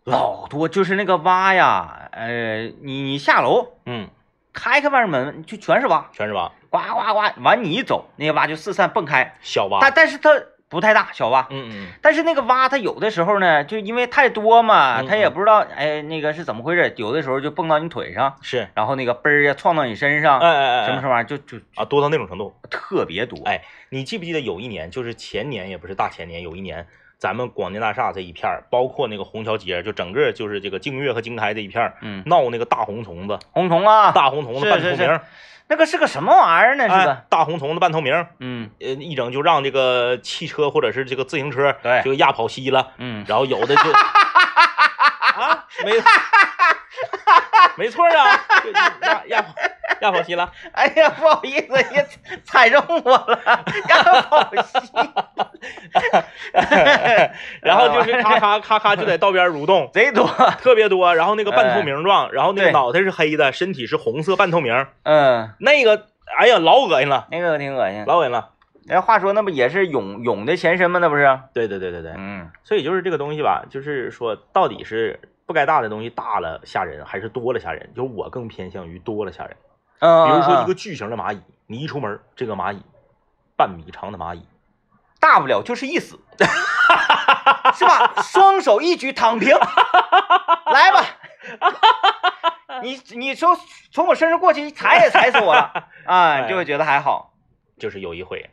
[0.03, 4.09] 老多，就是那个蛙呀，呃，你你下楼，嗯，
[4.53, 10.29] 开开外面门就全是蛙，全是蛙，呱呱呱，完你一走，那些蛙就四散蹦开，小蛙，但但是它。
[10.67, 23.37] 不太大，小蛙，嗯嗯，但是那个蛙它有的时候呢，就因为太多嘛，它也不知道哎那个是怎么回事，有的时候就蹦到你腿上，是，然后那个嘣儿呀撞到你身上，哎哎哎，什么什么玩意儿就就啊多到那种程度，特别多。
[23.45, 26.87] 哎，你记不记得有一年，就是前年也不是大前年，有一年
[27.19, 35.19] 咱们广电大厦这一片儿，包括那个虹桥街，就整个就是这个净月和经开这一片儿，嗯，闹那个大红虫子，红虫啊，大红虫子半透明。
[35.67, 36.83] 那个是个什么玩意儿呢？
[36.83, 43.81] 是个大红虫子半透明，嗯，呃，一整就让这个汽车或者是这个自行车，对，就压跑稀了，嗯，然后有的就
[45.35, 45.91] 啊，没，
[47.77, 48.39] 没错啊，
[49.01, 49.45] 压压
[50.01, 50.51] 压跑西了。
[50.71, 52.07] 哎呀，不好意思，也
[52.43, 54.79] 踩中我了，压跑西。
[57.61, 60.25] 然后就是咔咔咔咔就在道边蠕动，贼多，
[60.61, 61.13] 特别多。
[61.15, 64.87] 然后那个半透明状，然后那个脑袋是黑的，身体是红色半透明。
[65.03, 68.49] 嗯，那个，哎呀，老恶心了，那个挺恶心，老恶心了。
[68.87, 70.99] 那话说，那不也是蛹蛹的前身吗？
[70.99, 71.39] 那不是？
[71.53, 72.51] 对对对对对，嗯。
[72.63, 77.91] 所以就是这个东西吧，就是说到底是不该大的东西大了吓人，还是多了吓人？
[77.95, 79.57] 就是我更偏向于多了吓人。
[79.99, 82.81] 嗯，比如说一个巨型的蚂蚁，你一出门，这个蚂蚁
[83.57, 84.45] 半米长的蚂蚁，
[85.19, 86.19] 大不了就是一死，
[87.73, 88.13] 是吧？
[88.21, 91.03] 双手一举躺平，来吧，
[92.83, 93.57] 你你说
[93.91, 95.71] 从我身上过去，踩也踩死我了
[96.05, 97.31] 啊，就会觉得还好。
[97.77, 98.49] 就是有一回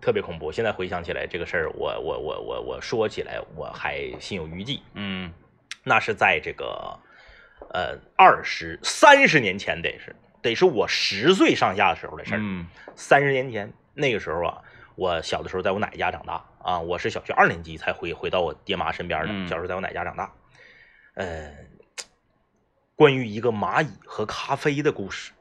[0.00, 4.82] 特别恐怖，现在回想起来这个事儿，我我我我我说起来我还心有余悸。
[4.94, 5.32] 嗯，
[5.84, 6.98] 那是在这个
[7.72, 10.16] 呃二十三十年前得是。
[10.42, 12.38] 得是我十岁上下的时候的事儿。
[12.40, 14.62] 嗯，三十年前那个时候啊，
[14.96, 19.48] 我小的时候在我奶家长大啊，我是小学二年级才回回到我爹妈身边的。
[19.48, 20.32] 小时候在我奶家长大。
[21.12, 21.52] 呃，
[22.96, 25.32] 关于一个蚂蚁和咖啡的故事。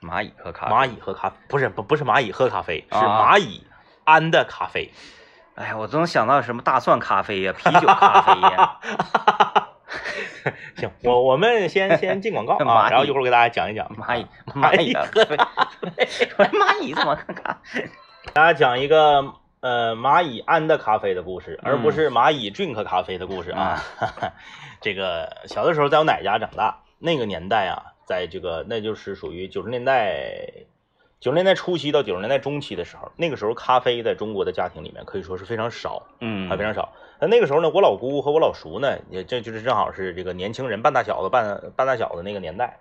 [0.00, 3.66] 蚂蚁喝咖蚂蚁喝咖不是不不是蚂蚁喝咖啡，啊是蚂蚁
[4.04, 4.90] 安的咖啡。
[5.54, 8.78] 哎呀，我都能想到什么大蒜咖啡呀、啤酒咖啡呀。
[10.76, 15.04] 行，我我们先先进广告啊， 然后一会儿给大家讲一讲蚂蚁蚂蚁喝
[15.36, 16.06] 咖啡。
[16.58, 17.88] 蚂蚁怎么喝咖啡？
[18.32, 23.82] 大家讲一个呃蚂蚁安的咖啡的故事，而不是蚂蚁 drink 咖啡的故事啊。
[24.80, 30.42] 这个小的时候在我奶家长大，那个年代啊，在这个那就是属于九十年代
[31.22, 36.92] 九十年代初期到九十年代中期的时候，那个时候咖啡在中国的家庭里面可以说是非常少，嗯，还非常少。
[37.20, 42.80] 那那个时候呢，我老姑和我老叔呢，也这就是正好是这个年轻人半大小子半半大小子那个年代。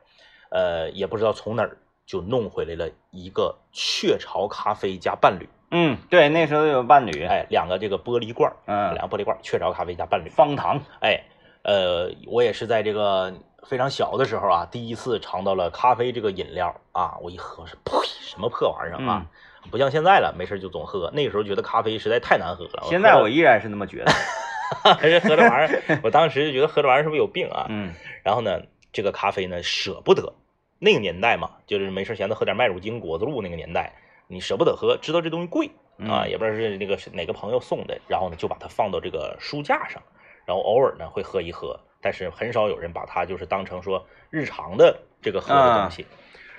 [0.49, 11.23] 呃，也不知道从哪儿就弄回来了一个雀巢咖啡加伴侣，嗯，对，那时候有伴侣，哎，两个这个玻璃罐儿，嗯，两个玻璃罐，雀巢咖啡加伴侣，方糖，哎，
[11.63, 19.25] 呃，我也是在这个非常小的时候啊，第一次尝到了咖啡这个饮料啊，我一喝是呸，什么破玩意儿啊！
[19.69, 21.11] 不像现在了，没事就总喝。
[21.13, 22.83] 那个时候觉得咖啡实在太难喝了。
[22.89, 24.11] 现在我依然是那么觉得，
[24.95, 25.99] 还是喝这玩意儿。
[26.03, 27.67] 我当时就觉得喝这玩意儿是不是有病啊？
[27.69, 27.93] 嗯。
[28.23, 28.59] 然后呢，
[28.91, 30.33] 这个咖啡呢舍不得。
[30.79, 33.39] 那个年代嘛，就是没事闲的喝点麦乳精、果子露。
[33.43, 33.93] 那个年代
[34.25, 35.69] 你舍不得喝，知道这东西贵
[36.09, 40.01] 啊，也不知道是那个哪个朋友送的，然后呢就把它放到这个书架上，
[40.45, 46.05] 然后偶尔呢会喝一喝，但是很少有人把它就是当成说日常的这个喝的东西。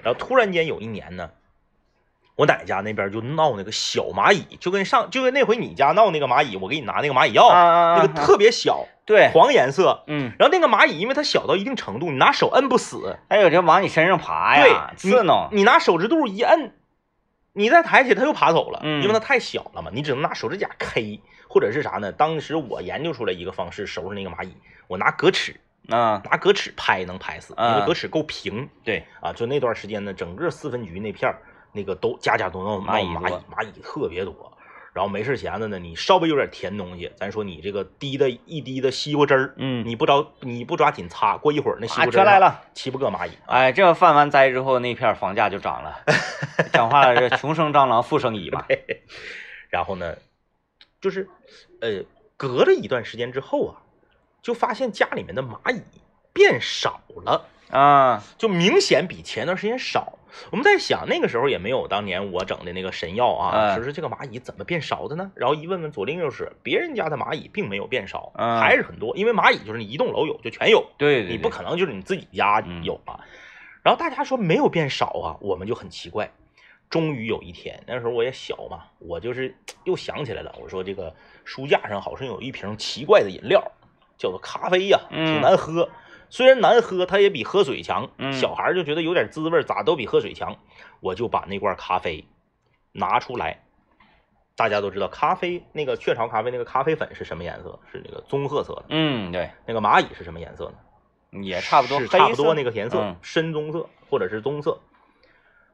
[0.02, 1.30] 然后突然间有一年呢。
[2.34, 16.74] 我奶家那边就闹那个小蚂蚁，就跟上就跟那回你家闹那个蚂蚁，我给你拿那个蚂蚁药，那个特别小，对，黄颜色，嗯，然后那个蚂蚁因为它小到一定程度，你拿手摁不死，哎呦这往你身上爬呀，对刺挠，你拿手指肚一摁，
[17.52, 22.12] 你再抬起它又爬走了，嗯，因为它太小了嘛，你只能拿手指甲 K，或者是啥呢？
[22.12, 24.56] 当时我研究出来一个方式收拾那个蚂蚁，
[24.88, 31.42] 我拿格尺啊，拿格尺拍能拍死，因为格尺够平，对，啊，就那段时间呢，整个四分局那片儿。
[31.74, 34.52] 那个都家家都闹蚂蚁，蚂蚁蚂蚁特别多，
[34.92, 43.30] 然后没事闲的呢，你稍微有点甜东西，咱说你这个滴的一滴的西瓜汁儿，嗯，你不着你不抓紧擦，过一会儿那西瓜汁全来了，七八个蚂蚁。
[43.46, 46.00] 哎，这犯完灾之后，那片房价就涨了。
[46.72, 48.66] 讲话了，这穷生蟑螂，富生蚁嘛。
[49.70, 50.16] 然后呢，
[51.00, 51.28] 就是
[51.80, 52.04] 呃，
[52.36, 53.80] 隔了一段时间之后啊，
[54.42, 55.80] 就发现家里面的蚂蚁
[56.34, 60.18] 变少了啊，就明显比前段时间少。
[60.50, 65.30] 我们在想，那个时候也没有当年我整的那个神药啊，说是这个蚂蚁怎么变少的呢？
[65.34, 69.16] 然后一问问左邻右舍，别人家的蚂蚁并没有变少，还是很多。
[69.16, 73.20] 因为蚂蚁就是你一栋楼有就全有，对，你不可能就是你自己家有啊。
[73.82, 76.30] 然后大家说没有变少啊，我们就很奇怪。
[76.88, 79.54] 终于有一天，那时候我也小嘛，我就是
[79.84, 83.62] 又想起来了，我说这个书架上好像有一瓶奇怪的饮料，
[84.18, 85.88] 叫做咖啡呀，挺难喝。
[86.32, 88.08] 虽然难喝，它也比喝水强。
[88.32, 90.56] 小孩就觉得有点滋味，咋都比喝水强。
[91.00, 92.24] 我就把那罐咖啡
[92.92, 93.62] 拿出来，
[94.56, 97.78] 大家都知道，咖啡那个雀巢咖啡那个咖啡粉是什么颜色？
[97.92, 98.84] 是那个棕褐色的。
[98.88, 99.50] 嗯，对。
[99.66, 100.72] 那个蚂蚁是什么颜色
[101.30, 101.42] 呢？
[101.44, 104.80] 也差不多，差不多那个颜色，深棕色或者是棕色。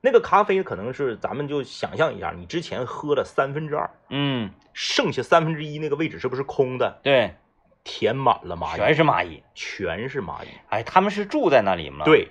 [0.00, 6.98] 那个咖啡可能是咱们就想象一下，你之前喝了三分之二，嗯，剩下三分之一那个位置是不是空的？
[7.04, 7.36] 对。
[7.84, 10.48] 填满了蚂蚁，全是蚂蚁，全是蚂蚁。
[10.68, 12.04] 哎，他们是住在那里吗？
[12.04, 12.28] 对，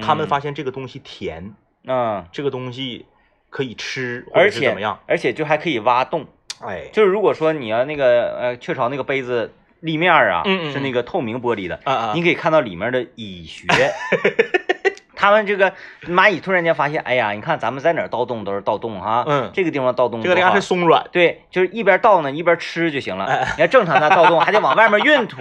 [0.00, 3.06] 他们发现这个东西甜，嗯，这个东西
[3.50, 5.00] 可以吃，而且怎么样？
[5.06, 6.26] 而且就还可以挖洞。
[6.60, 11.80] 哎，就是如果说你要那个呃雀巢那个杯子立面啊，嗯是那个透明玻璃的，
[12.14, 13.66] 你可以看到里面的蚁穴。
[15.22, 15.72] 他们这个
[16.08, 23.46] 蚂蚁突然间发现，哎呀，你看咱们在哪儿盗洞都是盗洞哈，嗯，这个地方盗洞，这个地方是松软，对，就是一边盗呢一边吃就行了。
[23.52, 25.40] 你看正常的盗洞还得往外面运土，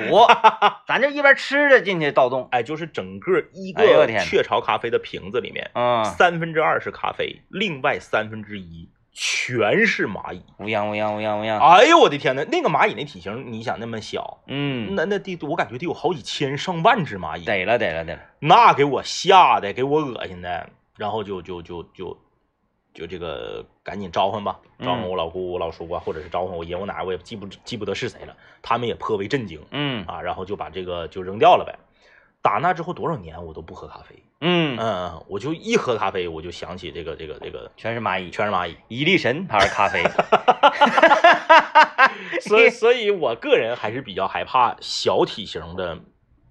[0.88, 8.88] 咱这一边吃着进去盗洞，哎，就是整个一个雀巢咖啡的瓶子里面，嗯，三分之二是咖啡，另外三分之一。
[9.14, 11.58] 全是蚂蚁，乌泱乌泱乌泱乌泱！
[11.60, 22.18] 哎呦我的天呐，那个蚂蚁那体型，你想那么小，嗯，那那得我感觉得有好几千上万只蚂蚁，逮了逮了逮了，那给我吓得给我恶心的，然后就就就就
[22.94, 30.06] 就这个赶紧召唤吧，召唤我老姑我老叔啊，或者是召唤我爷我奶，我也记不记不得是谁了，他们也颇为震惊，嗯。
[30.06, 31.78] 啊，然后就把这个就扔掉了呗。
[32.42, 40.04] 打那之后多少年我都不喝咖啡，嗯嗯，我就一喝咖啡我就想起这个这个这个全是蚂蚁，全是蚂蚁，伊利神牌咖啡，
[42.42, 46.00] 所以所以我个人还是比较害怕小体型的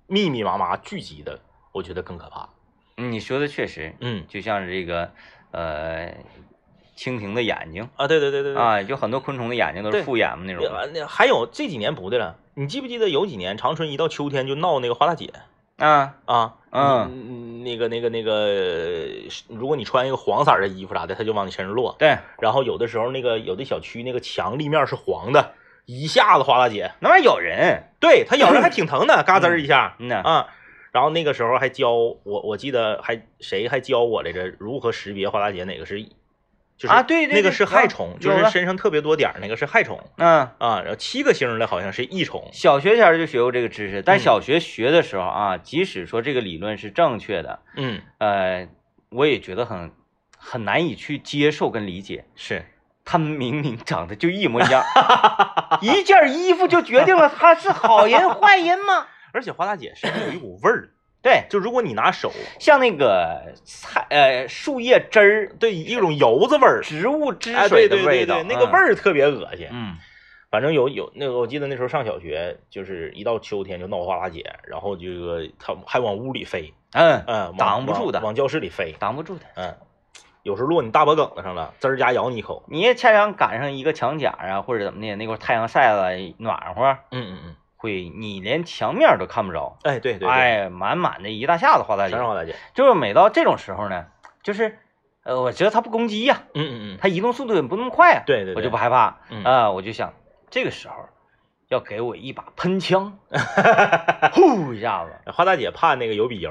[0.07, 1.41] 密密麻麻聚集的，
[1.73, 2.49] 我觉得更可怕。
[2.97, 5.11] 你说的确实，嗯，就像是这个
[5.51, 6.15] 呃
[6.97, 10.65] 蜻蜓的眼睛啊，对对对对对啊，有很多昆虫的眼睛都是复眼嘛那种。
[10.95, 15.33] 那还有这几年不的了，你记不记得有几年长春一到秋天就闹那个花大姐？
[15.81, 19.09] 啊啊嗯，那个那个那个，
[19.49, 21.97] 如果你穿一个黄色的衣服啥的，它就往你身上落。
[21.99, 25.55] 对，然后有的时候那个有的小区那个墙立面是黄的，
[25.87, 29.97] 一下子花大姐那玩意咬人，对它咬人还挺疼的，嘎吱一下。
[29.99, 30.47] 嗯呐啊，
[30.93, 36.07] 然后那个时候还教我，我记得还谁还教我来着，如何识别花大姐哪个是。
[36.81, 40.03] 就是啊，对，那个是害虫，就是身上特别多点儿，那个是害虫。
[40.17, 42.49] 嗯啊，然后七个星的好像是益虫。
[42.55, 48.67] 小学前就学过这个知识，但小学学的时候啊，即使说这个理论是正确的，嗯，呃，
[49.11, 49.91] 我也觉得很
[50.39, 52.25] 很难以去接受跟理解。
[52.35, 52.65] 是，
[53.05, 54.83] 他们明明长得就一模一样，
[55.83, 59.07] 一件衣服就决定了他是好人 坏人吗？
[59.35, 60.89] 而且花大姐身上有一股味儿。
[61.23, 69.69] 对，就如果你拿手像那个菜呃树叶汁儿、对一种油子味儿，植物汁哎，水的味道，对，那个味儿特别恶心。
[69.71, 69.97] 嗯，
[70.51, 79.45] 反正有有那个，我记得那时候上小学，就是一到秋天就闹花大姐，然后这个他还往屋里飞，嗯嗯，挡不住的往往教室里飞，挡不住的。
[79.57, 79.77] 嗯，
[80.43, 82.65] 有时候落你大脖梗子上了，滋儿家咬你一口。
[82.67, 92.27] 你也恰巧赶上一个墙角啊，或者怎么的，那会儿太阳晒了暖和，嗯嗯嗯，会你连墙面都看不着，哎，对对对，哎，满满的一大下子花大姐全是。
[92.27, 92.55] 花大姐。
[92.75, 94.05] 就是每到这种时候呢，
[94.43, 94.79] 就是
[95.25, 100.13] 呃，我觉得它不攻击呀、嗯嗯嗯，它移动速度也不那么快呀、对对对，我就不害怕嗯啊、我就想
[100.51, 100.95] 这个时候
[101.69, 103.19] 要给我一把喷枪，
[104.35, 106.51] 呼一下子，花大姐怕那个油笔油，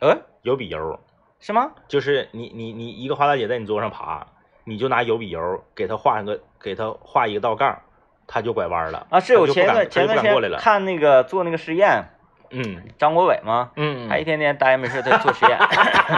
[0.00, 1.00] 呃，油笔油，
[1.40, 1.72] 是吗？
[1.88, 4.26] 就是你你你一个花大姐在你桌上爬，
[4.64, 7.80] 你就拿油笔油给她画一个给她画一个倒杠，
[8.28, 10.22] 她就拐弯了啊，是我前段前段时。
[10.22, 12.04] 间看那个做那个实验，
[12.50, 13.72] 嗯张国伟吗？
[13.74, 15.58] 嗯，他一天天待着没事，在做实验，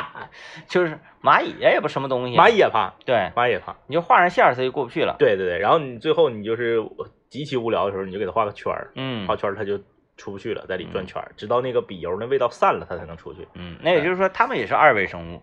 [0.68, 3.74] 就是蚂蚁也不什么东西，蚂蚁也怕，对，蚂蚁也怕。
[3.86, 5.16] 你就画上线儿，它就过不去了。
[5.18, 6.82] 对对对，然后你最后你就是
[7.30, 9.78] 极其无聊的时候，你就给他画个圈儿，嗯画圈儿它就
[10.16, 13.46] 出不去了，在里转圈儿，直到那个笔油那味道散了，他才能出去。
[13.54, 15.40] 嗯，那也就是说，他们也是二维生物。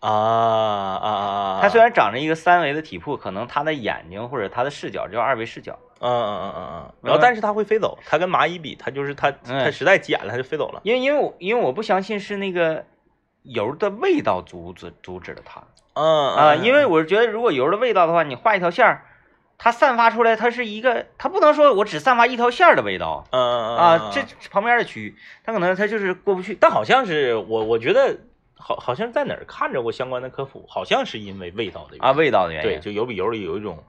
[0.00, 1.08] 啊啊啊
[1.56, 1.58] 啊！
[1.62, 5.78] 它虽然长着一个三维的体魄，可能它的眼睛或者它的视角叫二维视角。
[6.00, 10.80] 嗯嗯嗯嗯嗯，然后但是它会飞走，它跟蚂蚁比，它就是它它嗯实在捡了，它就飞走了。
[10.82, 12.84] 因为因为我因为我不相信是那个
[13.42, 19.04] 油的味道阻止阻止了它嗯啊，因为我是觉得如果油的味道的话，你画一条线儿，
[19.58, 26.56] 它散发出来它是一个，它不能说我只散发一条线儿的味道嗯嗯啊，这旁边的区域它可能它就是过不去。
[26.58, 28.16] 但好像是我我觉得
[28.60, 32.80] 好好像在哪儿看着过相关的科普，好像是因为味道的原因啊，味道的原因对，因。
[32.80, 33.82] 就油比油里有一种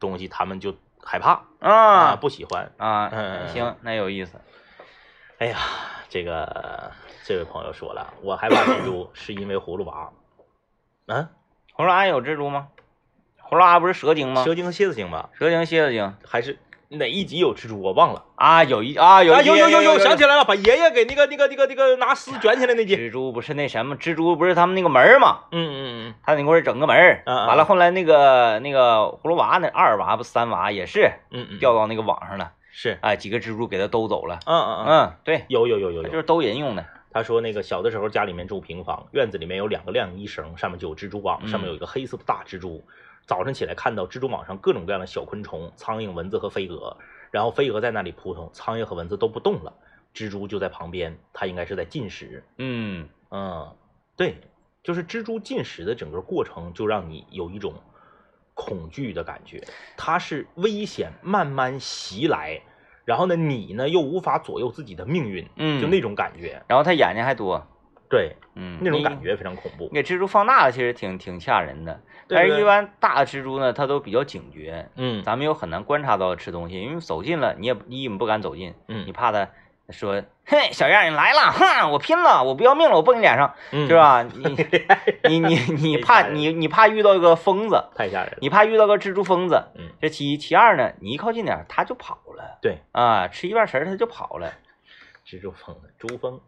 [0.00, 2.72] 东西，他们就害怕啊不喜欢。
[2.78, 3.10] 啊
[3.52, 4.40] 行，那有意思。
[5.38, 5.58] 哎呀，
[6.08, 6.92] 这个
[7.24, 10.10] 这位朋友说了，我害怕蜘蛛是因为葫芦娃。
[11.06, 11.28] 嗯，
[11.76, 12.68] 葫芦娃有蜘蛛吗？
[13.42, 14.42] 葫芦娃不是蛇精吗？
[14.42, 15.28] 蛇精和蝎子精吧？
[15.34, 16.58] 蛇精、蝎子精还是
[16.94, 17.80] 哪一集有蜘蛛？
[17.80, 18.24] 我忘了。
[18.36, 22.96] 啊，有一啊有啊，有有有有，想起来了，把爷爷给那个那个那个那个拿丝卷起来那集。
[22.96, 25.40] 蜘蛛不是那什么，蜘蛛不是他们那个门儿吗？
[25.52, 34.40] 嗯嗯嗯他那块儿整个门完了后来那个那个葫芦娃那二娃不三娃也是嗯嗯，掉到那个网上了，是，哎，几个蜘蛛给他兜走了。
[34.46, 36.08] 嗯嗯嗯，嗯，对，有有有有有。
[36.08, 36.84] 就是兜人用的。
[37.12, 42.84] 他说那个小的时候家里面住平房，院子里面有两个晾衣绳，上面就有蜘蛛网，嗯上面有一个黑色的大蜘蛛。
[43.26, 46.96] 早晨起来看到蜘蛛网上各种各样的小昆虫，苍蝇、蚊子和飞蛾，
[47.30, 49.72] 然后飞蛾在那里扑腾，苍蝇和蚊子都不动了，
[50.14, 52.44] 蜘蛛就在旁边，它应该是在进食。
[52.58, 53.08] 嗯。
[53.30, 53.74] 嗯，
[54.16, 54.36] 对，
[54.84, 57.74] 就是蜘蛛进食的整个过程，就让你有一种
[58.54, 59.66] 恐惧的感觉，
[59.96, 62.62] 它是危险慢慢袭来，
[63.04, 67.66] 然后呢，你呢又无法左右自己的命运，嗯，就那种感觉，然后他眼睛还多，
[68.08, 69.94] 对，嗯，那种感觉非常恐怖你。
[69.94, 72.00] 给蜘蛛放大了，其实挺挺吓人的。
[72.28, 79.48] 但是，一般大的蜘蛛呢，它都比较警觉，嗯咱们又很难观察到吃东西，因为走近了，你也你也不敢走近，嗯你怕它
[79.90, 83.94] 说，嘿，小样儿你来了，哼，我拼了，我不要命了，我蹦你脸上，嗯，是？
[83.94, 84.22] 吧？
[84.22, 84.56] 你
[85.28, 88.38] 你你你怕你你怕遇到一个疯子，太吓人了。
[88.40, 94.52] 你怕遇到个蜘蛛疯子，嗯，这其一，其二呢，你一靠近点儿，它就跑了对，啊，吃一半食儿它就跑了。
[95.26, 96.40] 蜘蛛疯子，猪疯。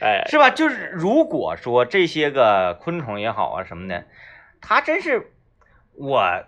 [0.00, 0.50] 哎， 是吧？
[0.50, 4.04] 就是如果说这些个昆虫也好啊什么的，
[4.60, 5.32] 它真是
[5.94, 6.44] 我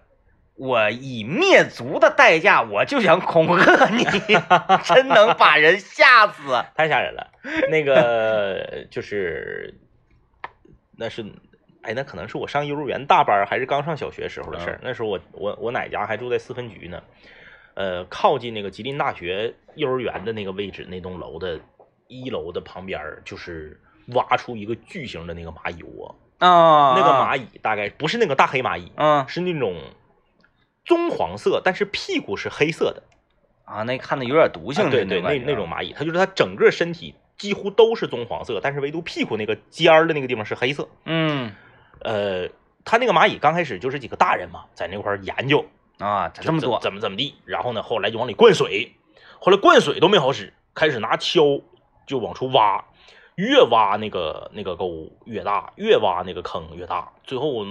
[0.57, 4.05] 我以灭族的代价，我就想恐吓你，
[4.85, 6.65] 真能把人吓死。
[6.75, 7.33] 太吓人了。
[7.71, 9.75] 那个 就是，
[10.97, 11.25] 那是，
[11.83, 14.81] 哎，那可能是我上幼儿园大班儿还是刚上小学时候的事儿。
[14.83, 17.03] 那时候我我我奶家还住在四分局呢，
[17.75, 21.61] 呃，靠近那个吉林大学幼儿园的那个位置，那栋楼的
[22.09, 26.15] 一楼的旁边就是挖出一个巨型的那个蚂蚁窝。
[26.39, 29.77] 啊那个蚂蚁大概不是那个大黑蚂蚁，嗯是那种
[30.85, 33.03] 棕黄色，但是屁股是黑色的。
[33.65, 40.87] 啊，那看着有点毒性啊对对，那那种蚂蚁，它就是它整个身体几乎都是棕黄色，但是唯独屁股那个尖儿的那个地方是黑色。
[41.07, 41.53] 嗯
[42.01, 42.49] 呃，
[42.85, 45.65] 它那个蚂蚁刚开始就是几个大人嘛，在那块研究
[45.99, 48.95] 啊，这么多怎么怎么地，然后呢，后来就往里灌水，
[49.41, 51.63] 后来灌水都没好使，开始拿锹
[52.07, 52.85] 就往出挖，
[53.37, 57.67] 越挖那个那个沟越大，越挖那个坑越大，最后我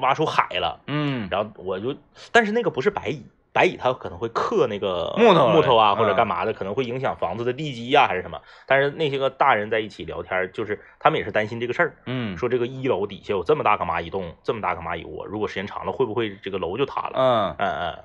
[0.00, 0.80] 挖出海了。
[0.86, 1.96] 嗯然后我就，
[2.32, 3.22] 但是那个不是白蚁，
[3.56, 8.38] 白蚁它可能会克那个木头木头啊，嗯或者干嘛的，可能会影响房子的地基呀、还是什么。
[8.66, 17.12] 但是那些个大人在一起聊天，就是他们也是担心这个事儿，嗯说这个一楼底下有这么大个蚂蚁洞，这么大个蚂蚁窝，如果时间长了，会不会这个楼就塌了？
[17.14, 17.98] 嗯嗯嗯，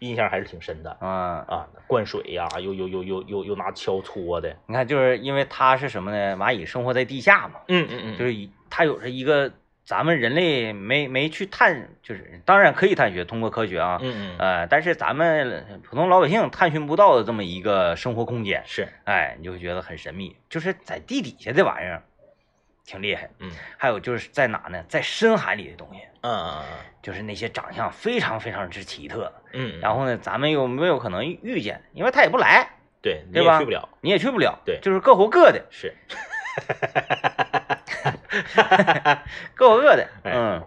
[0.00, 1.08] 印象还是挺深的嗯，
[1.42, 6.36] 啊，灌水呀，又又又又又又拿锹搓的，你看，就是因为它是什么呢？
[6.36, 8.34] 蚂蚁生活在地下嘛，嗯嗯嗯，就是
[8.68, 9.52] 它有着一个
[9.86, 22.02] 咱们人类没没去探，就是当然可以探寻，通过科学啊，嗯嗯呃，但是咱们普通老百姓探寻不到的这么一个生活空间，是，哎，你就会觉得很神秘，就是在地底下这玩意儿
[22.84, 23.30] 挺厉害。
[23.38, 24.84] 嗯还有就是在哪呢？
[24.88, 26.64] 在深海里的东西，嗯嗯嗯
[27.00, 32.68] 就是那些长相非常非常之奇特，嗯，然后呢，咱们又没有可能遇见，因为他也不来，
[33.00, 35.94] 对，你对吧也去不了，你也去不了，对就是各活各的，是，
[39.54, 40.32] 各活各的，哎。
[40.34, 40.62] 嗯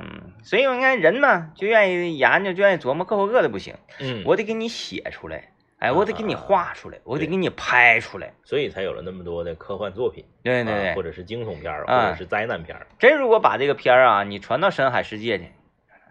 [0.00, 5.50] 嗯，所以你看人嘛，就愿意研究，就愿意琢磨，各活各的不行，嗯，我得给你写出来，
[5.80, 15.52] 哎，我得给你画出来，我得给你拍出来，所以才有了那么多的科幻作品，对对对，啊或者是惊悚片或者是灾难片儿，真如果把这个片儿啊，你传到深海世界去，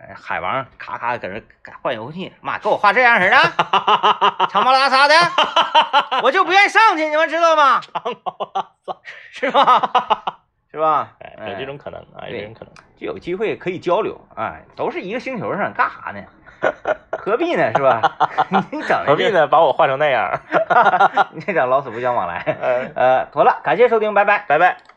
[0.01, 1.41] 哎海王咔咔搁那
[1.82, 3.38] 换游戏，妈给我画这样式的，
[4.49, 5.16] 长毛拉撒的，
[6.24, 7.80] 我就不愿意上去，你们知道吗？
[7.93, 8.97] 长毛拉撒。
[9.32, 10.41] 是吧？
[10.78, 11.09] 是吧？
[11.19, 16.21] 哎，有这种可能啊，有这种可能，就有机会可以交流，哎，都是一个星球上，干啥呢？
[17.17, 17.71] 何必呢？
[17.75, 18.01] 是吧？
[18.71, 19.30] 你整何必？
[19.32, 19.47] 呢？
[19.47, 20.39] 把我画成那样？
[21.34, 22.38] 你这整老死不相往来。
[22.61, 24.45] 呃，呃，妥了，感谢收听，拜拜。
[24.47, 24.97] 拜拜。